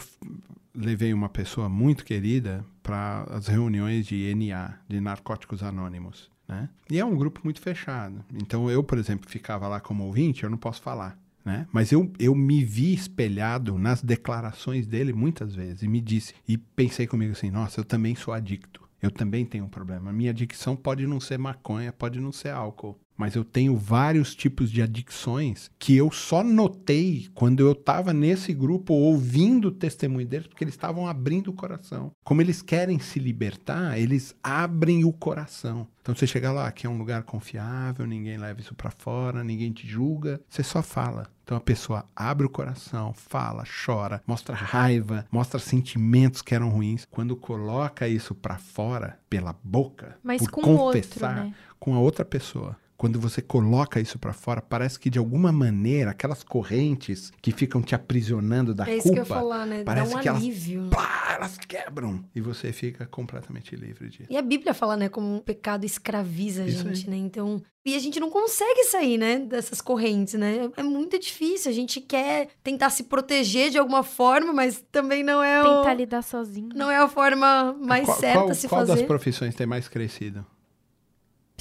levei 0.73 1.13
uma 1.13 1.29
pessoa 1.29 1.67
muito 1.69 2.03
querida 2.05 2.65
para 2.81 3.23
as 3.29 3.47
reuniões 3.47 4.05
de 4.05 4.33
NA, 4.35 4.75
de 4.87 4.99
Narcóticos 4.99 5.61
Anônimos, 5.61 6.31
né? 6.53 6.69
E 6.89 6.99
é 6.99 7.05
um 7.05 7.15
grupo 7.15 7.41
muito 7.43 7.59
fechado. 7.61 8.23
Então 8.33 8.69
eu, 8.69 8.83
por 8.83 8.97
exemplo, 8.97 9.29
ficava 9.29 9.67
lá 9.67 9.79
como 9.79 10.05
ouvinte, 10.05 10.43
eu 10.43 10.49
não 10.49 10.57
posso 10.57 10.81
falar. 10.81 11.17
Né? 11.43 11.67
Mas 11.73 11.91
eu, 11.91 12.09
eu 12.17 12.33
me 12.33 12.63
vi 12.63 12.93
espelhado 12.93 13.77
nas 13.77 14.01
declarações 14.01 14.87
dele 14.87 15.11
muitas 15.11 15.53
vezes 15.53 15.83
e 15.83 15.87
me 15.87 15.99
disse, 15.99 16.33
e 16.47 16.57
pensei 16.57 17.05
comigo 17.05 17.33
assim: 17.33 17.51
nossa, 17.51 17.79
eu 17.79 17.85
também 17.85 18.15
sou 18.15 18.33
adicto. 18.33 18.81
Eu 19.01 19.11
também 19.11 19.45
tenho 19.45 19.65
um 19.65 19.69
problema. 19.69 20.13
Minha 20.13 20.31
adicção 20.31 20.77
pode 20.77 21.05
não 21.05 21.19
ser 21.19 21.37
maconha, 21.37 21.91
pode 21.91 22.21
não 22.21 22.31
ser 22.31 22.51
álcool, 22.51 22.97
Mas 23.15 23.35
eu 23.35 23.43
tenho 23.43 23.75
vários 23.75 24.35
tipos 24.35 24.71
de 24.71 24.81
adicções 24.81 25.69
que 25.77 25.95
eu 25.95 26.11
só 26.11 26.43
notei 26.43 27.27
quando 27.33 27.59
eu 27.59 27.73
estava 27.73 28.13
nesse 28.13 28.53
grupo 28.53 28.93
ouvindo 28.93 29.67
o 29.67 29.71
testemunho 29.71 30.27
deles, 30.27 30.47
porque 30.47 30.63
eles 30.63 30.73
estavam 30.73 31.07
abrindo 31.07 31.49
o 31.49 31.53
coração. 31.53 32.11
Como 32.23 32.41
eles 32.41 32.61
querem 32.61 32.99
se 32.99 33.19
libertar, 33.19 33.99
eles 33.99 34.35
abrem 34.41 35.05
o 35.05 35.13
coração. 35.13 35.87
Então 36.01 36.13
você 36.13 36.27
chega 36.27 36.51
lá, 36.51 36.69
que 36.71 36.85
é 36.85 36.89
um 36.89 36.97
lugar 36.97 37.23
confiável, 37.23 38.05
ninguém 38.05 38.37
leva 38.37 38.59
isso 38.59 38.75
para 38.75 38.91
fora, 38.91 39.43
ninguém 39.43 39.71
te 39.71 39.87
julga, 39.87 40.41
você 40.49 40.61
só 40.61 40.81
fala. 40.83 41.27
Então 41.43 41.57
a 41.57 41.61
pessoa 41.61 42.05
abre 42.15 42.45
o 42.45 42.49
coração, 42.49 43.13
fala, 43.13 43.63
chora, 43.85 44.21
mostra 44.27 44.55
raiva, 44.55 45.25
mostra 45.31 45.59
sentimentos 45.59 46.41
que 46.41 46.55
eram 46.55 46.69
ruins. 46.69 47.05
Quando 47.09 47.35
coloca 47.35 48.07
isso 48.07 48.33
para 48.35 48.57
fora 48.57 49.19
pela 49.29 49.55
boca, 49.63 50.17
Mas 50.23 50.41
por 50.41 50.51
com 50.51 50.61
confessar 50.61 51.29
outro, 51.29 51.49
né? 51.49 51.55
com 51.79 51.93
a 51.95 51.99
outra 51.99 52.25
pessoa. 52.25 52.77
Quando 52.95 53.19
você 53.19 53.41
coloca 53.41 53.99
isso 53.99 54.17
para 54.19 54.31
fora, 54.33 54.61
parece 54.61 54.99
que 54.99 55.09
de 55.09 55.17
alguma 55.19 55.51
maneira 55.51 56.11
aquelas 56.11 56.43
correntes 56.43 57.31
que 57.41 57.51
ficam 57.51 57.81
te 57.81 57.93
aprisionando 57.95 58.73
da 58.73 58.87
É 58.89 58.95
isso 58.97 59.03
que 59.03 59.09
eu 59.09 59.15
ia 59.15 59.19
culpa, 59.25 59.35
falar, 59.41 59.65
né? 59.65 59.79
Dá 59.79 59.83
parece 59.93 60.15
um 60.15 60.19
que 60.19 60.27
elas- 60.29 60.41
alívio. 60.41 60.89
plá, 60.89 61.33
elas 61.35 61.57
quebram 61.57 62.23
e 62.35 62.39
você 62.39 62.71
fica 62.71 63.05
completamente 63.05 63.75
livre 63.75 64.09
disso. 64.09 64.27
E 64.29 64.37
a 64.37 64.41
Bíblia 64.41 64.73
fala, 64.73 64.95
né, 64.95 65.09
como 65.09 65.35
um 65.35 65.39
pecado 65.39 65.85
escraviza 65.85 66.63
a 66.63 66.67
Isso 66.67 66.83
gente, 66.83 67.05
aí. 67.05 67.09
né? 67.09 67.17
Então, 67.17 67.61
e 67.85 67.95
a 67.95 67.99
gente 67.99 68.19
não 68.19 68.29
consegue 68.29 68.83
sair, 68.85 69.17
né, 69.17 69.39
dessas 69.39 69.81
correntes, 69.81 70.35
né? 70.35 70.69
É 70.77 70.83
muito 70.83 71.19
difícil. 71.19 71.71
A 71.71 71.73
gente 71.73 71.99
quer 71.99 72.49
tentar 72.63 72.89
se 72.91 73.03
proteger 73.03 73.69
de 73.71 73.77
alguma 73.77 74.03
forma, 74.03 74.53
mas 74.53 74.83
também 74.91 75.23
não 75.23 75.43
é 75.43 75.61
o 75.61 75.79
Tentar 75.81 75.93
lidar 75.95 76.21
sozinho. 76.21 76.69
não 76.75 76.89
é 76.89 76.97
a 76.97 77.07
forma 77.09 77.73
mais 77.73 78.05
qual, 78.05 78.17
certa 78.19 78.39
qual, 78.39 78.51
a 78.51 78.53
se 78.55 78.67
qual 78.69 78.81
das 78.81 78.89
fazer. 78.91 79.07
profissões 79.07 79.55
tem 79.55 79.67
mais 79.67 79.87
crescido? 79.89 80.45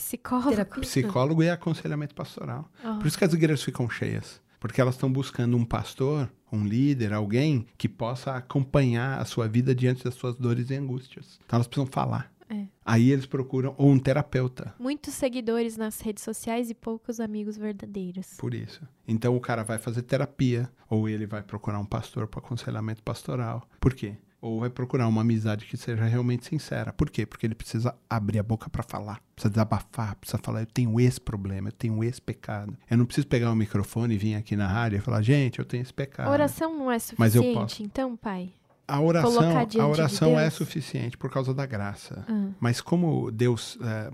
Psicólogo. 0.02 0.50
Terapia. 0.50 0.80
Psicólogo 0.82 1.42
e 1.42 1.50
aconselhamento 1.50 2.14
pastoral. 2.14 2.68
Ah. 2.82 2.96
Por 3.00 3.06
isso 3.06 3.16
que 3.16 3.24
as 3.24 3.32
igrejas 3.32 3.62
ficam 3.62 3.88
cheias. 3.88 4.40
Porque 4.58 4.80
elas 4.80 4.94
estão 4.94 5.12
buscando 5.12 5.56
um 5.56 5.64
pastor, 5.64 6.30
um 6.52 6.64
líder, 6.64 7.12
alguém 7.12 7.66
que 7.76 7.88
possa 7.88 8.36
acompanhar 8.36 9.20
a 9.20 9.24
sua 9.24 9.48
vida 9.48 9.74
diante 9.74 10.04
das 10.04 10.14
suas 10.14 10.36
dores 10.36 10.70
e 10.70 10.74
angústias. 10.74 11.40
Então 11.44 11.56
elas 11.56 11.66
precisam 11.66 11.90
falar. 11.90 12.32
É. 12.48 12.66
Aí 12.84 13.10
eles 13.10 13.26
procuram 13.26 13.74
ou 13.78 13.90
um 13.90 13.98
terapeuta. 13.98 14.74
Muitos 14.78 15.14
seguidores 15.14 15.76
nas 15.76 16.00
redes 16.00 16.22
sociais 16.22 16.68
e 16.68 16.74
poucos 16.74 17.18
amigos 17.18 17.56
verdadeiros. 17.56 18.34
Por 18.36 18.54
isso. 18.54 18.82
Então 19.08 19.34
o 19.34 19.40
cara 19.40 19.64
vai 19.64 19.78
fazer 19.78 20.02
terapia, 20.02 20.70
ou 20.88 21.08
ele 21.08 21.26
vai 21.26 21.42
procurar 21.42 21.78
um 21.78 21.86
pastor 21.86 22.26
para 22.26 22.40
aconselhamento 22.40 23.02
pastoral. 23.02 23.66
Por 23.80 23.94
quê? 23.94 24.16
Ou 24.42 24.58
vai 24.58 24.68
procurar 24.68 25.06
uma 25.06 25.20
amizade 25.20 25.64
que 25.66 25.76
seja 25.76 26.04
realmente 26.04 26.44
sincera. 26.46 26.92
Por 26.92 27.08
quê? 27.08 27.24
Porque 27.24 27.46
ele 27.46 27.54
precisa 27.54 27.94
abrir 28.10 28.40
a 28.40 28.42
boca 28.42 28.68
para 28.68 28.82
falar, 28.82 29.20
precisa 29.36 29.50
desabafar, 29.50 30.16
precisa 30.16 30.36
falar: 30.42 30.60
eu 30.62 30.66
tenho 30.66 30.98
esse 31.00 31.20
problema, 31.20 31.68
eu 31.68 31.72
tenho 31.72 32.02
esse 32.02 32.20
pecado. 32.20 32.76
Eu 32.90 32.98
não 32.98 33.06
preciso 33.06 33.28
pegar 33.28 33.52
o 33.52 33.54
microfone 33.56 34.14
e 34.14 34.18
vir 34.18 34.34
aqui 34.34 34.56
na 34.56 34.66
rádio 34.66 34.96
e 34.98 35.00
falar: 35.00 35.22
gente, 35.22 35.60
eu 35.60 35.64
tenho 35.64 35.82
esse 35.82 35.94
pecado. 35.94 36.26
A 36.26 36.30
oração 36.32 36.76
não 36.76 36.90
é 36.90 36.98
Mas 37.16 37.36
eu 37.36 37.42
suficiente, 37.42 37.54
posso. 37.54 37.82
então, 37.84 38.16
pai? 38.16 38.52
A 38.86 39.00
oração, 39.00 39.58
a 39.58 39.64
de 39.64 39.78
oração 39.78 40.38
é 40.38 40.42
Deus. 40.42 40.54
suficiente 40.54 41.16
por 41.16 41.30
causa 41.30 41.54
da 41.54 41.64
graça. 41.64 42.24
Ah. 42.28 42.48
Mas 42.60 42.80
como 42.80 43.30
Deus 43.30 43.78
eh, 43.80 44.10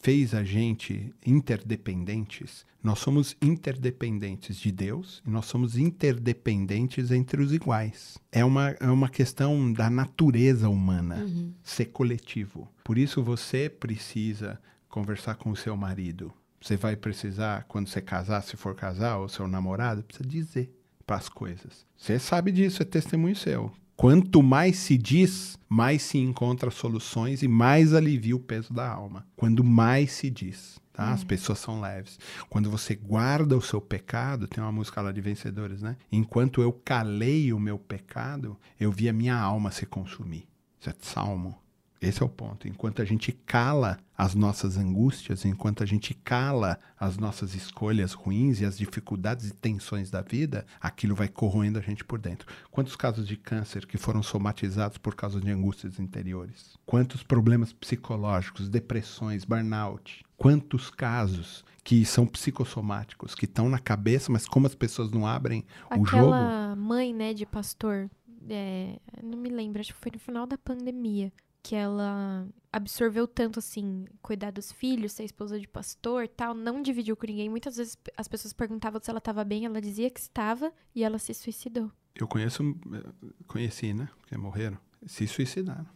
fez 0.00 0.34
a 0.34 0.42
gente 0.42 1.12
interdependentes, 1.24 2.64
nós 2.82 2.98
somos 2.98 3.36
interdependentes 3.42 4.56
de 4.56 4.70
Deus 4.72 5.22
e 5.26 5.30
nós 5.30 5.46
somos 5.46 5.76
interdependentes 5.76 7.10
entre 7.10 7.42
os 7.42 7.52
iguais. 7.52 8.18
É 8.32 8.44
uma, 8.44 8.70
é 8.80 8.88
uma 8.90 9.08
questão 9.08 9.72
da 9.72 9.90
natureza 9.90 10.68
humana 10.68 11.16
Uhum. 11.16 11.52
ser 11.62 11.86
coletivo. 11.86 12.68
Por 12.84 12.96
isso 12.98 13.22
você 13.22 13.68
precisa 13.68 14.58
conversar 14.88 15.34
com 15.36 15.50
o 15.50 15.56
seu 15.56 15.76
marido. 15.76 16.32
Você 16.60 16.76
vai 16.76 16.96
precisar, 16.96 17.64
quando 17.68 17.88
você 17.88 18.00
casar, 18.00 18.42
se 18.42 18.56
for 18.56 18.74
casar, 18.74 19.18
ou 19.18 19.28
seu 19.28 19.46
namorado, 19.46 20.02
precisa 20.02 20.28
dizer 20.28 20.72
para 21.06 21.16
as 21.16 21.28
coisas. 21.28 21.84
Você 21.96 22.18
sabe 22.18 22.50
disso, 22.50 22.82
é 22.82 22.84
testemunho 22.84 23.36
seu. 23.36 23.70
Quanto 23.96 24.42
mais 24.42 24.76
se 24.76 24.98
diz, 24.98 25.58
mais 25.66 26.02
se 26.02 26.18
encontra 26.18 26.70
soluções 26.70 27.42
e 27.42 27.48
mais 27.48 27.94
alivia 27.94 28.36
o 28.36 28.40
peso 28.40 28.74
da 28.74 28.86
alma. 28.86 29.26
Quando 29.34 29.64
mais 29.64 30.12
se 30.12 30.28
diz, 30.28 30.78
tá? 30.92 31.12
As 31.12 31.24
pessoas 31.24 31.60
são 31.60 31.80
leves. 31.80 32.18
Quando 32.50 32.70
você 32.70 32.94
guarda 32.94 33.56
o 33.56 33.62
seu 33.62 33.80
pecado, 33.80 34.46
tem 34.46 34.62
uma 34.62 34.70
música 34.70 35.00
lá 35.00 35.10
de 35.10 35.20
vencedores, 35.22 35.80
né? 35.80 35.96
Enquanto 36.12 36.60
eu 36.60 36.72
calei 36.72 37.54
o 37.54 37.58
meu 37.58 37.78
pecado, 37.78 38.58
eu 38.78 38.92
vi 38.92 39.08
a 39.08 39.14
minha 39.14 39.34
alma 39.34 39.70
se 39.70 39.86
consumir. 39.86 40.46
Isso 40.78 40.90
é 40.90 40.94
salmo. 41.00 41.56
Esse 42.00 42.22
é 42.22 42.26
o 42.26 42.28
ponto. 42.28 42.68
Enquanto 42.68 43.00
a 43.00 43.04
gente 43.04 43.32
cala 43.32 43.98
as 44.16 44.34
nossas 44.34 44.76
angústias, 44.76 45.44
enquanto 45.44 45.82
a 45.82 45.86
gente 45.86 46.14
cala 46.14 46.78
as 46.98 47.16
nossas 47.16 47.54
escolhas 47.54 48.12
ruins 48.12 48.60
e 48.60 48.64
as 48.64 48.78
dificuldades 48.78 49.48
e 49.48 49.54
tensões 49.54 50.10
da 50.10 50.22
vida, 50.22 50.66
aquilo 50.80 51.14
vai 51.14 51.28
corroendo 51.28 51.78
a 51.78 51.82
gente 51.82 52.04
por 52.04 52.18
dentro. 52.18 52.48
Quantos 52.70 52.96
casos 52.96 53.26
de 53.26 53.36
câncer 53.36 53.86
que 53.86 53.98
foram 53.98 54.22
somatizados 54.22 54.98
por 54.98 55.14
causa 55.14 55.40
de 55.40 55.50
angústias 55.50 55.98
interiores? 55.98 56.76
Quantos 56.84 57.22
problemas 57.22 57.72
psicológicos, 57.72 58.68
depressões, 58.68 59.44
burnout? 59.44 60.24
Quantos 60.36 60.90
casos 60.90 61.64
que 61.82 62.04
são 62.04 62.26
psicossomáticos, 62.26 63.34
que 63.34 63.44
estão 63.44 63.68
na 63.68 63.78
cabeça, 63.78 64.30
mas 64.30 64.46
como 64.46 64.66
as 64.66 64.74
pessoas 64.74 65.10
não 65.10 65.26
abrem 65.26 65.64
o 65.90 66.04
jogo? 66.04 66.34
Aquela 66.34 66.76
mãe, 66.76 67.14
né, 67.14 67.32
de 67.32 67.46
pastor, 67.46 68.10
é, 68.48 68.98
não 69.22 69.38
me 69.38 69.48
lembro, 69.48 69.80
acho 69.80 69.94
que 69.94 70.00
foi 70.00 70.12
no 70.12 70.18
final 70.18 70.46
da 70.46 70.58
pandemia, 70.58 71.32
que 71.66 71.74
ela 71.74 72.46
absorveu 72.72 73.26
tanto, 73.26 73.58
assim, 73.58 74.04
cuidar 74.22 74.52
dos 74.52 74.70
filhos, 74.70 75.10
ser 75.10 75.24
esposa 75.24 75.58
de 75.58 75.66
pastor 75.66 76.28
tal, 76.28 76.54
não 76.54 76.80
dividiu 76.80 77.16
com 77.16 77.26
ninguém. 77.26 77.48
Muitas 77.48 77.76
vezes 77.76 77.98
as 78.16 78.28
pessoas 78.28 78.52
perguntavam 78.52 79.00
se 79.02 79.10
ela 79.10 79.18
estava 79.18 79.42
bem, 79.42 79.64
ela 79.64 79.80
dizia 79.80 80.08
que 80.08 80.20
estava 80.20 80.72
e 80.94 81.02
ela 81.02 81.18
se 81.18 81.34
suicidou. 81.34 81.90
Eu 82.14 82.28
conheço, 82.28 82.62
eh, 82.62 83.26
conheci, 83.48 83.92
né? 83.92 84.08
Porque 84.20 84.36
morreram. 84.36 84.78
Se 85.06 85.26
suicidaram. 85.26 85.88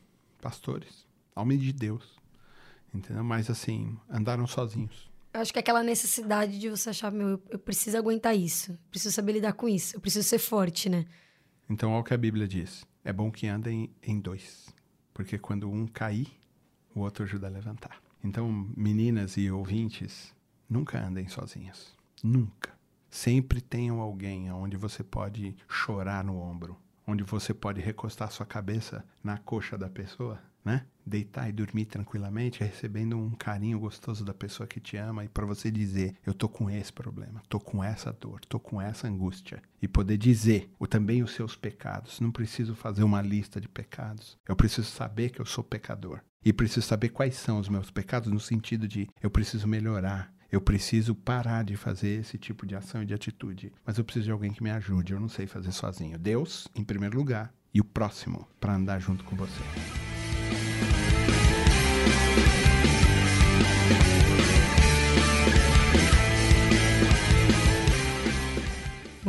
Pastores. 0.42 1.06
Homem 1.37 1.56
de 1.56 1.72
Deus. 1.72 2.18
Entendeu? 2.92 3.22
Mas 3.22 3.48
assim, 3.48 3.96
andaram 4.11 4.48
sozinhos. 4.48 5.09
Eu 5.33 5.42
acho 5.42 5.52
que 5.52 5.59
é 5.61 5.62
aquela 5.62 5.85
necessidade 5.85 6.59
de 6.59 6.68
você 6.68 6.90
achar, 6.90 7.12
meu, 7.12 7.28
eu, 7.28 7.42
eu 7.50 7.59
preciso 7.61 7.96
aguentar 7.96 8.37
isso. 8.37 8.76
Preciso 8.90 9.14
saber 9.14 9.35
lidar 9.35 9.52
com 9.52 9.68
isso. 9.68 9.94
Eu 9.94 10.00
preciso 10.00 10.28
ser 10.28 10.40
forte, 10.40 10.88
né? 10.88 11.06
Então, 11.68 11.92
olha 11.92 12.00
o 12.00 12.04
que 12.04 12.12
a 12.12 12.18
Bíblia 12.18 12.48
diz. 12.48 12.85
É 13.04 13.12
bom 13.12 13.30
que 13.30 13.46
andem 13.46 13.88
em 14.02 14.18
dois. 14.18 14.68
Porque 15.20 15.38
quando 15.38 15.70
um 15.70 15.87
cair, 15.87 16.28
o 16.94 17.00
outro 17.00 17.24
ajuda 17.24 17.46
a 17.46 17.50
levantar. 17.50 18.00
Então, 18.24 18.50
meninas 18.74 19.37
e 19.37 19.50
ouvintes, 19.50 20.35
nunca 20.66 20.98
andem 20.98 21.28
sozinhas. 21.28 21.94
Nunca. 22.24 22.72
Sempre 23.11 23.61
tenham 23.61 24.00
alguém 24.00 24.50
onde 24.50 24.78
você 24.78 25.04
pode 25.04 25.54
chorar 25.68 26.24
no 26.24 26.38
ombro. 26.38 26.74
Onde 27.06 27.22
você 27.22 27.52
pode 27.52 27.83
recostar 27.83 28.30
sua 28.30 28.46
cabeça 28.46 29.04
na 29.22 29.37
coxa 29.37 29.76
da 29.76 29.90
pessoa, 29.90 30.40
né? 30.64 30.86
Deitar 31.04 31.48
e 31.48 31.52
dormir 31.52 31.86
tranquilamente, 31.86 32.62
recebendo 32.62 33.16
um 33.16 33.30
carinho 33.30 33.78
gostoso 33.78 34.24
da 34.24 34.34
pessoa 34.34 34.66
que 34.66 34.78
te 34.78 34.96
ama 34.96 35.24
e 35.24 35.28
para 35.28 35.46
você 35.46 35.70
dizer: 35.70 36.14
Eu 36.24 36.34
tô 36.34 36.48
com 36.48 36.70
esse 36.70 36.92
problema, 36.92 37.42
tô 37.48 37.58
com 37.58 37.82
essa 37.82 38.12
dor, 38.12 38.40
tô 38.46 38.60
com 38.60 38.80
essa 38.80 39.08
angústia. 39.08 39.62
E 39.82 39.88
poder 39.88 40.16
dizer 40.16 40.70
o, 40.78 40.86
também 40.86 41.22
os 41.22 41.32
seus 41.32 41.56
pecados. 41.56 42.20
Não 42.20 42.30
preciso 42.30 42.74
fazer 42.74 43.02
uma 43.02 43.22
lista 43.22 43.60
de 43.60 43.68
pecados. 43.68 44.38
Eu 44.46 44.54
preciso 44.54 44.88
saber 44.88 45.30
que 45.30 45.40
eu 45.40 45.46
sou 45.46 45.64
pecador. 45.64 46.20
E 46.44 46.52
preciso 46.52 46.86
saber 46.86 47.10
quais 47.10 47.34
são 47.34 47.58
os 47.58 47.68
meus 47.68 47.90
pecados, 47.90 48.30
no 48.30 48.40
sentido 48.40 48.86
de 48.86 49.08
eu 49.22 49.30
preciso 49.30 49.66
melhorar. 49.66 50.32
Eu 50.50 50.60
preciso 50.60 51.14
parar 51.14 51.64
de 51.64 51.76
fazer 51.76 52.20
esse 52.20 52.36
tipo 52.36 52.66
de 52.66 52.74
ação 52.74 53.02
e 53.02 53.06
de 53.06 53.14
atitude. 53.14 53.72
Mas 53.86 53.98
eu 53.98 54.04
preciso 54.04 54.24
de 54.24 54.32
alguém 54.32 54.52
que 54.52 54.62
me 54.62 54.70
ajude. 54.70 55.12
Eu 55.12 55.20
não 55.20 55.28
sei 55.28 55.46
fazer 55.46 55.70
sozinho. 55.70 56.18
Deus, 56.18 56.66
em 56.74 56.82
primeiro 56.82 57.16
lugar, 57.16 57.54
e 57.72 57.80
o 57.80 57.84
próximo, 57.84 58.48
para 58.58 58.74
andar 58.74 58.98
junto 58.98 59.22
com 59.22 59.36
você. 59.36 59.60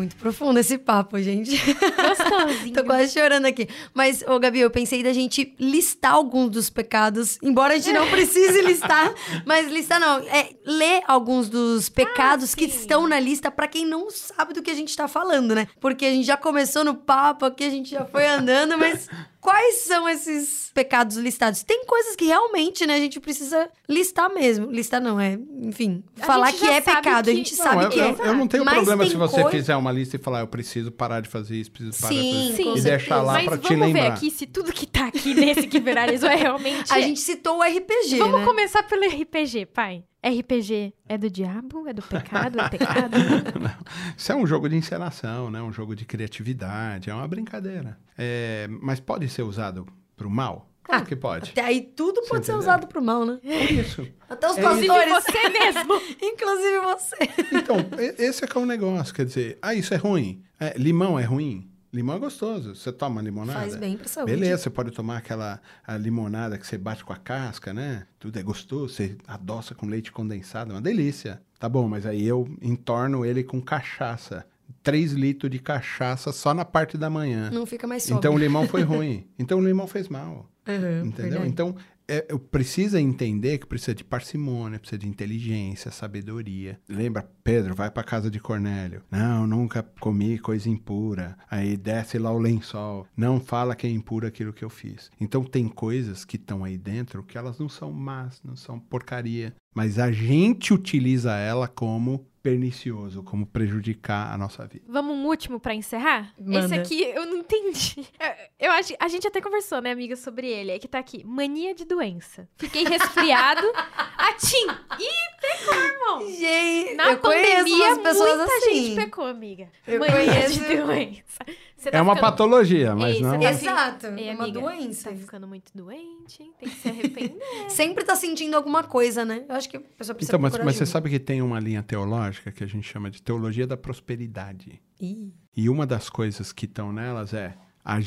Muito 0.02 0.16
profundo 0.16 0.58
esse 0.58 0.80
papo, 0.80 1.22
gente. 1.22 1.52
Gostosinho. 1.62 2.74
Tô 2.74 2.84
quase 2.84 3.14
chorando 3.14 3.46
aqui. 3.46 3.70
Mas, 3.94 4.24
ô 4.24 4.40
Gabi, 4.40 4.60
eu 4.60 4.72
pensei 4.72 5.04
da 5.04 5.14
gente 5.14 5.54
listar 5.60 6.14
alguns 6.14 6.50
dos 6.50 6.72
pecados, 6.72 7.38
embora 7.40 7.76
a 7.76 7.78
gente 7.78 7.94
não 7.94 8.10
precise 8.10 8.62
listar, 8.66 9.14
mas 9.46 9.72
listar 9.72 10.00
não. 10.00 10.18
É 10.22 10.50
ler 10.66 11.04
alguns 11.08 11.50
dos 11.50 11.88
pecados 11.88 12.56
que 12.56 12.68
sim. 12.68 12.80
estão 12.80 13.08
na 13.08 13.20
lista 13.20 13.52
pra 13.52 13.68
quem 13.68 13.86
não 13.86 14.10
sabe 14.10 14.54
do 14.54 14.64
que 14.64 14.72
a 14.72 14.76
gente 14.76 14.98
tá 14.98 15.08
falando, 15.08 15.54
né? 15.54 15.68
Porque 15.80 16.08
a 16.08 16.12
gente 16.12 16.26
já 16.26 16.36
começou 16.36 16.84
no 16.84 16.96
papo 16.96 17.46
aqui, 17.46 17.64
a 17.64 17.70
gente 17.70 17.92
já 17.92 18.04
foi 18.04 18.26
andando, 18.26 18.80
mas 18.80 19.08
quais 19.42 19.76
são 19.82 20.08
esses 20.08 20.72
pecados 20.74 21.18
listados? 21.18 21.64
Tem 21.64 21.84
coisas 21.86 22.16
que 22.16 22.26
realmente, 22.26 22.86
né, 22.88 22.96
a 22.96 23.00
gente 23.00 23.20
precisa 23.20 23.70
listar 23.90 24.34
mesmo. 24.34 24.68
Listar 24.72 25.02
não, 25.02 25.20
é, 25.20 25.38
enfim, 25.64 26.04
A 26.22 26.26
falar 26.26 26.54
que 26.54 26.66
é 26.66 26.80
pecado, 26.80 27.30
a 27.30 27.32
que- 27.32 27.36
gente 27.38 27.58
Não, 27.58 27.64
sabe 27.66 27.84
eu, 27.86 27.90
que 27.90 28.00
eu- 28.00 28.06
é. 28.06 28.16
eu 28.30 28.34
não 28.36 28.48
tenho 28.48 28.64
Mas 28.64 28.76
problema 28.76 29.06
se 29.08 29.16
você 29.18 29.42
coi- 29.42 29.52
fizer 29.52 29.76
uma 29.76 29.92
lista 29.92 30.16
e 30.16 30.20
falar, 30.20 30.42
eu 30.42 30.48
preciso 30.48 30.92
parar 30.92 31.20
de 31.22 31.28
fazer 31.28 31.56
isso, 31.58 31.72
preciso 31.72 32.00
parar 32.00 32.14
de 32.14 32.20
Sim, 32.22 32.32
fazer 32.32 32.44
isso. 32.46 32.56
com 32.56 32.62
E 32.62 32.82
certeza. 32.82 32.90
deixar 32.98 33.22
lá 33.24 33.34
Mas 33.34 33.44
pra 33.46 33.56
vamos 33.56 33.68
te 33.68 33.76
lembrar. 33.76 34.02
ver 34.04 34.08
aqui 34.12 34.32
se 34.32 34.46
tudo 34.46 34.72
que 34.72 34.86
tá 34.86 35.08
aqui 35.08 35.34
nesse 35.34 35.68
que 35.68 35.80
viralizou 35.80 36.30
é 36.30 36.36
realmente... 36.36 36.94
A 36.94 37.02
gente 37.02 37.20
citou 37.20 37.58
o 37.58 37.64
RPG, 37.64 38.18
Vamos 38.20 38.40
né? 38.42 38.46
começar 38.46 38.84
pelo 38.84 39.04
RPG, 39.04 39.66
pai. 39.66 40.04
RPG 40.24 40.94
é 41.10 41.18
do 41.18 41.30
diabo? 41.30 41.88
É 41.88 41.94
do 41.94 42.02
pecado? 42.02 42.60
É 42.60 42.70
pecado? 42.70 43.18
Isso 44.16 44.32
é 44.32 44.36
um 44.36 44.46
jogo 44.46 44.70
de 44.70 44.76
encenação, 44.76 45.50
né? 45.50 45.62
Um 45.62 45.72
jogo 45.74 45.96
de 45.96 46.06
criatividade, 46.06 47.10
é 47.10 47.14
uma 47.14 47.28
brincadeira. 47.28 47.98
É, 48.18 48.68
mas 48.82 49.00
pode 49.00 49.28
ser 49.30 49.42
usado 49.42 49.88
pro 50.16 50.30
mal? 50.30 50.70
Claro 50.84 51.04
Ah, 51.04 51.06
que 51.06 51.16
pode. 51.16 51.52
Até 51.52 51.62
aí 51.62 51.82
tudo 51.82 52.22
Você 52.22 52.30
pode 52.30 52.46
ser 52.46 52.52
entendeu? 52.54 52.60
usado 52.60 52.88
pro 52.88 53.02
mal, 53.04 53.24
né? 53.26 53.40
Por 53.44 53.72
isso. 53.72 54.08
Até 54.30 54.48
os 54.50 54.58
É 54.58 54.62
pastores. 54.64 55.14
você 55.14 55.50
mesmo. 55.50 55.94
Inclusive 56.22 56.80
você. 56.80 57.16
Então, 57.54 57.78
e- 58.00 58.24
esse 58.24 58.44
é 58.44 58.48
que 58.48 58.58
é 58.58 58.62
o 58.62 58.66
negócio. 58.66 59.14
Quer 59.14 59.26
dizer, 59.26 59.60
ah, 59.62 59.74
isso 59.76 59.94
é 59.94 59.98
ruim. 59.98 60.44
É, 60.60 60.74
limão 60.78 61.20
é 61.20 61.24
ruim? 61.24 61.71
Limão 61.94 62.16
é 62.16 62.20
gostoso. 62.20 62.74
Você 62.76 62.92
toma 62.92 63.22
limonada? 63.22 63.60
Faz 63.60 63.76
bem 63.76 63.98
pra 63.98 64.08
saúde. 64.08 64.32
Beleza, 64.32 64.64
você 64.64 64.70
pode 64.70 64.92
tomar 64.92 65.18
aquela 65.18 65.60
a 65.86 65.98
limonada 65.98 66.58
que 66.58 66.66
você 66.66 66.78
bate 66.78 67.04
com 67.04 67.12
a 67.12 67.18
casca, 67.18 67.74
né? 67.74 68.06
Tudo 68.18 68.40
é 68.40 68.44
gostoso, 68.44 68.94
você 68.94 69.18
adoça 69.28 69.76
com 69.76 69.86
leite 69.88 70.12
condensado, 70.12 70.72
é 70.72 70.76
uma 70.76 70.82
delícia. 70.82 71.42
Tá 71.60 71.68
bom, 71.68 71.88
mas 71.88 72.06
aí 72.06 72.26
eu 72.26 72.48
entorno 72.62 73.26
ele 73.26 73.44
com 73.44 73.62
cachaça. 73.62 74.46
3 74.84 75.12
litros 75.12 75.52
de 75.52 75.60
cachaça 75.60 76.32
só 76.32 76.54
na 76.54 76.64
parte 76.64 76.98
da 76.98 77.10
manhã. 77.10 77.52
Não 77.52 77.66
fica 77.66 77.86
mais 77.86 78.04
sóbrio. 78.04 78.20
Então 78.20 78.36
o 78.36 78.38
limão 78.38 78.68
foi 78.68 78.82
ruim. 78.84 79.28
Então 79.38 79.60
o 79.60 79.64
limão 79.64 79.86
fez 79.86 80.08
mal. 80.08 80.50
Uhum, 80.68 81.06
Entendeu? 81.08 81.32
verdade. 81.32 81.48
Então, 81.50 81.76
é, 82.12 82.26
eu 82.28 82.38
precisa 82.38 83.00
entender 83.00 83.58
que 83.58 83.66
precisa 83.66 83.96
de 83.96 84.04
parcimônia, 84.04 84.78
precisa 84.80 85.00
de 85.00 85.08
inteligência, 85.08 85.90
sabedoria. 85.92 86.78
Lembra, 86.90 87.26
Pedro, 87.42 87.74
vai 87.74 87.90
pra 87.90 88.04
casa 88.04 88.30
de 88.30 88.38
Cornélio. 88.38 89.02
Não, 89.10 89.48
nunca 89.48 89.82
comi 89.98 90.38
coisa 90.38 90.70
impura. 90.70 91.38
Aí 91.50 91.78
desce 91.78 92.20
lá 92.20 92.30
o 92.30 92.38
lençol. 92.38 93.08
Não 93.16 93.40
fala 93.40 93.76
que 93.76 93.88
é 93.88 93.90
impuro 93.90 94.28
aquilo 94.28 94.52
que 94.52 94.66
eu 94.66 94.70
fiz. 94.70 95.10
Então, 95.22 95.42
tem 95.42 95.70
coisas 95.70 96.26
que 96.26 96.36
estão 96.36 96.66
aí 96.66 96.78
dentro 96.78 97.24
que 97.24 97.38
elas 97.38 97.58
não 97.58 97.70
são 97.70 97.94
más, 97.94 98.42
não 98.44 98.58
são 98.58 98.78
porcaria. 98.78 99.56
Mas 99.74 99.98
a 99.98 100.12
gente 100.12 100.74
utiliza 100.74 101.38
ela 101.38 101.66
como 101.66 102.28
pernicioso, 102.42 103.24
como 103.24 103.46
prejudicar 103.46 104.34
a 104.34 104.38
nossa 104.38 104.66
vida. 104.66 104.86
Vamos 104.88 105.16
um 105.16 105.26
último 105.28 105.60
pra 105.60 105.74
encerrar? 105.76 106.34
Manda. 106.40 106.66
Esse 106.66 106.74
aqui 106.76 107.04
eu 107.04 107.26
não 107.26 107.38
entendi. 107.38 108.06
Eu, 108.60 108.68
eu 108.68 108.72
acho, 108.74 108.94
a 109.00 109.08
gente 109.08 109.28
até 109.28 109.42
conversou, 109.42 109.82
né, 109.82 109.92
amiga, 109.92 110.16
sobre 110.16 110.48
ele. 110.48 110.72
É 110.72 110.78
que 110.80 110.88
tá 110.88 111.00
aqui, 111.00 111.24
mania 111.26 111.74
de 111.74 111.84
doença. 111.86 112.48
Fiquei 112.58 112.84
resfriado. 112.84 113.62
Atim! 114.18 114.68
Ih, 115.00 115.40
pecou, 115.42 115.76
irmão! 115.84 116.30
Gente, 116.32 116.94
Na 116.96 117.12
eu 117.12 117.18
conheço 117.18 117.50
pandemia, 117.58 117.86
umas 117.86 117.98
pessoas 118.00 118.38
muita 118.38 118.54
assim. 118.58 118.76
gente 118.86 118.96
pecou, 118.96 119.26
amiga. 119.26 119.70
Eu 119.88 120.00
mania 120.00 120.16
conheço- 120.16 120.60
de 120.60 120.78
doença. 120.78 121.40
Tá 121.84 121.98
É 121.98 122.02
uma 122.02 122.16
ficando- 122.16 122.32
patologia, 122.32 122.96
mas 122.96 123.16
Ei, 123.16 123.22
não... 123.22 123.40
tá- 123.40 123.50
Exato, 123.50 124.06
é 124.08 124.34
uma 124.34 124.44
amiga, 124.44 124.60
doença. 124.62 125.10
Tá 125.10 125.16
ficando 125.16 125.48
muito 125.48 125.72
doente, 125.76 126.44
hein? 126.44 126.54
Tem 126.60 126.70
que 126.70 126.76
se 126.76 126.88
arrepender. 126.90 127.40
Sempre 127.70 128.04
tá 128.04 128.16
sentindo 128.16 128.56
alguma 128.56 128.84
coisa, 128.84 129.26
né? 129.26 129.46
Eu 129.50 129.56
acho 129.56 129.68
que 129.70 129.78
a 129.78 129.80
pessoa 129.80 130.14
precisa 130.16 130.38
Então, 130.38 130.40
mas, 130.40 130.58
mas 130.64 130.76
você 130.76 130.86
sabe 130.86 131.10
que 131.10 131.20
tem 131.20 131.42
uma 131.42 131.60
linha 131.60 131.82
teológica 131.82 132.52
que 132.52 132.64
a 132.64 132.68
gente 132.68 132.88
chama 132.88 133.10
de 133.10 133.22
teologia 133.22 133.66
da 133.66 133.76
prosperidade. 133.78 134.82
Ih, 135.00 135.34
E 135.58 135.70
uma 135.70 135.88
das 135.88 136.10
coisas 136.10 136.52
que 136.54 136.66
estão 136.66 136.94
nelas 136.94 137.34
é 137.34 137.56
a 137.84 138.00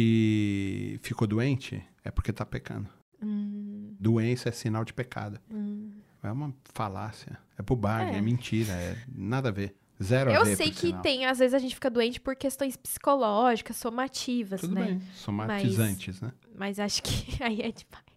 gente 0.00 0.98
ficou 1.02 1.26
doente 1.26 1.82
é 2.04 2.10
porque 2.10 2.32
tá 2.32 2.44
pecando. 2.46 2.88
Hum, 3.22 3.94
Doença 4.00 4.48
é 4.48 4.52
sinal 4.52 4.84
de 4.84 4.92
pecado. 4.94 5.38
hum. 5.52 5.90
É 6.22 6.30
uma 6.30 6.54
falácia. 6.74 7.38
É 7.58 7.62
bobagem, 7.62 8.14
é, 8.14 8.18
É. 8.18 8.20
mentira, 8.20 8.72
é 8.72 8.94
nada 9.14 9.48
a 9.48 9.52
ver. 9.52 9.74
Zero 10.02 10.30
a 10.30 10.34
Eu 10.34 10.44
ver. 10.44 10.56
sei 10.56 10.70
que 10.70 10.88
sinal. 10.88 11.02
tem, 11.02 11.26
às 11.26 11.38
vezes 11.38 11.54
a 11.54 11.58
gente 11.58 11.74
fica 11.74 11.90
doente 11.90 12.20
por 12.20 12.34
questões 12.34 12.76
psicológicas, 12.76 13.76
somativas, 13.76 14.60
Tudo 14.60 14.74
né? 14.74 14.84
bem, 14.84 15.02
somatizantes, 15.14 16.20
né? 16.20 16.32
Mas 16.56 16.78
acho 16.78 17.02
que 17.02 17.36
aí 17.42 17.60
é 17.60 17.70
demais. 17.72 18.10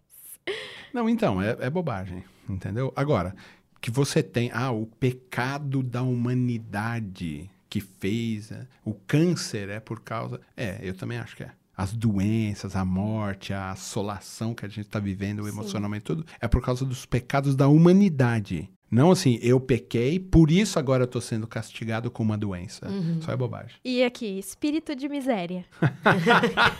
Não, 0.92 1.08
então, 1.08 1.42
é, 1.42 1.56
é 1.60 1.70
bobagem, 1.70 2.24
entendeu? 2.48 2.92
Agora, 2.96 3.34
que 3.80 3.90
você 3.90 4.22
tem, 4.22 4.50
ah, 4.52 4.70
o 4.70 4.86
pecado 4.86 5.82
da 5.82 6.02
humanidade 6.02 7.50
que 7.68 7.80
fez, 7.80 8.52
é, 8.52 8.66
o 8.84 8.94
câncer 8.94 9.68
é 9.68 9.80
por 9.80 10.00
causa. 10.00 10.40
É, 10.56 10.78
eu 10.82 10.94
também 10.94 11.18
acho 11.18 11.36
que 11.36 11.42
é. 11.42 11.50
As 11.76 11.92
doenças, 11.92 12.76
a 12.76 12.84
morte, 12.84 13.52
a 13.52 13.72
assolação 13.72 14.54
que 14.54 14.64
a 14.64 14.68
gente 14.68 14.86
está 14.86 15.00
vivendo, 15.00 15.40
o 15.40 15.44
Sim. 15.44 15.50
emocionalmente, 15.50 16.04
tudo, 16.04 16.24
é 16.40 16.46
por 16.46 16.62
causa 16.62 16.84
dos 16.84 17.04
pecados 17.04 17.56
da 17.56 17.66
humanidade. 17.66 18.70
Não 18.90 19.10
assim, 19.10 19.38
eu 19.42 19.58
pequei, 19.58 20.20
por 20.20 20.50
isso 20.50 20.78
agora 20.78 21.02
eu 21.02 21.06
tô 21.08 21.20
sendo 21.20 21.46
castigado 21.46 22.10
com 22.10 22.22
uma 22.22 22.38
doença. 22.38 22.88
Uhum. 22.88 23.20
Só 23.20 23.32
é 23.32 23.36
bobagem. 23.36 23.76
E 23.84 24.04
aqui, 24.04 24.38
espírito 24.38 24.94
de 24.94 25.08
miséria. 25.08 25.64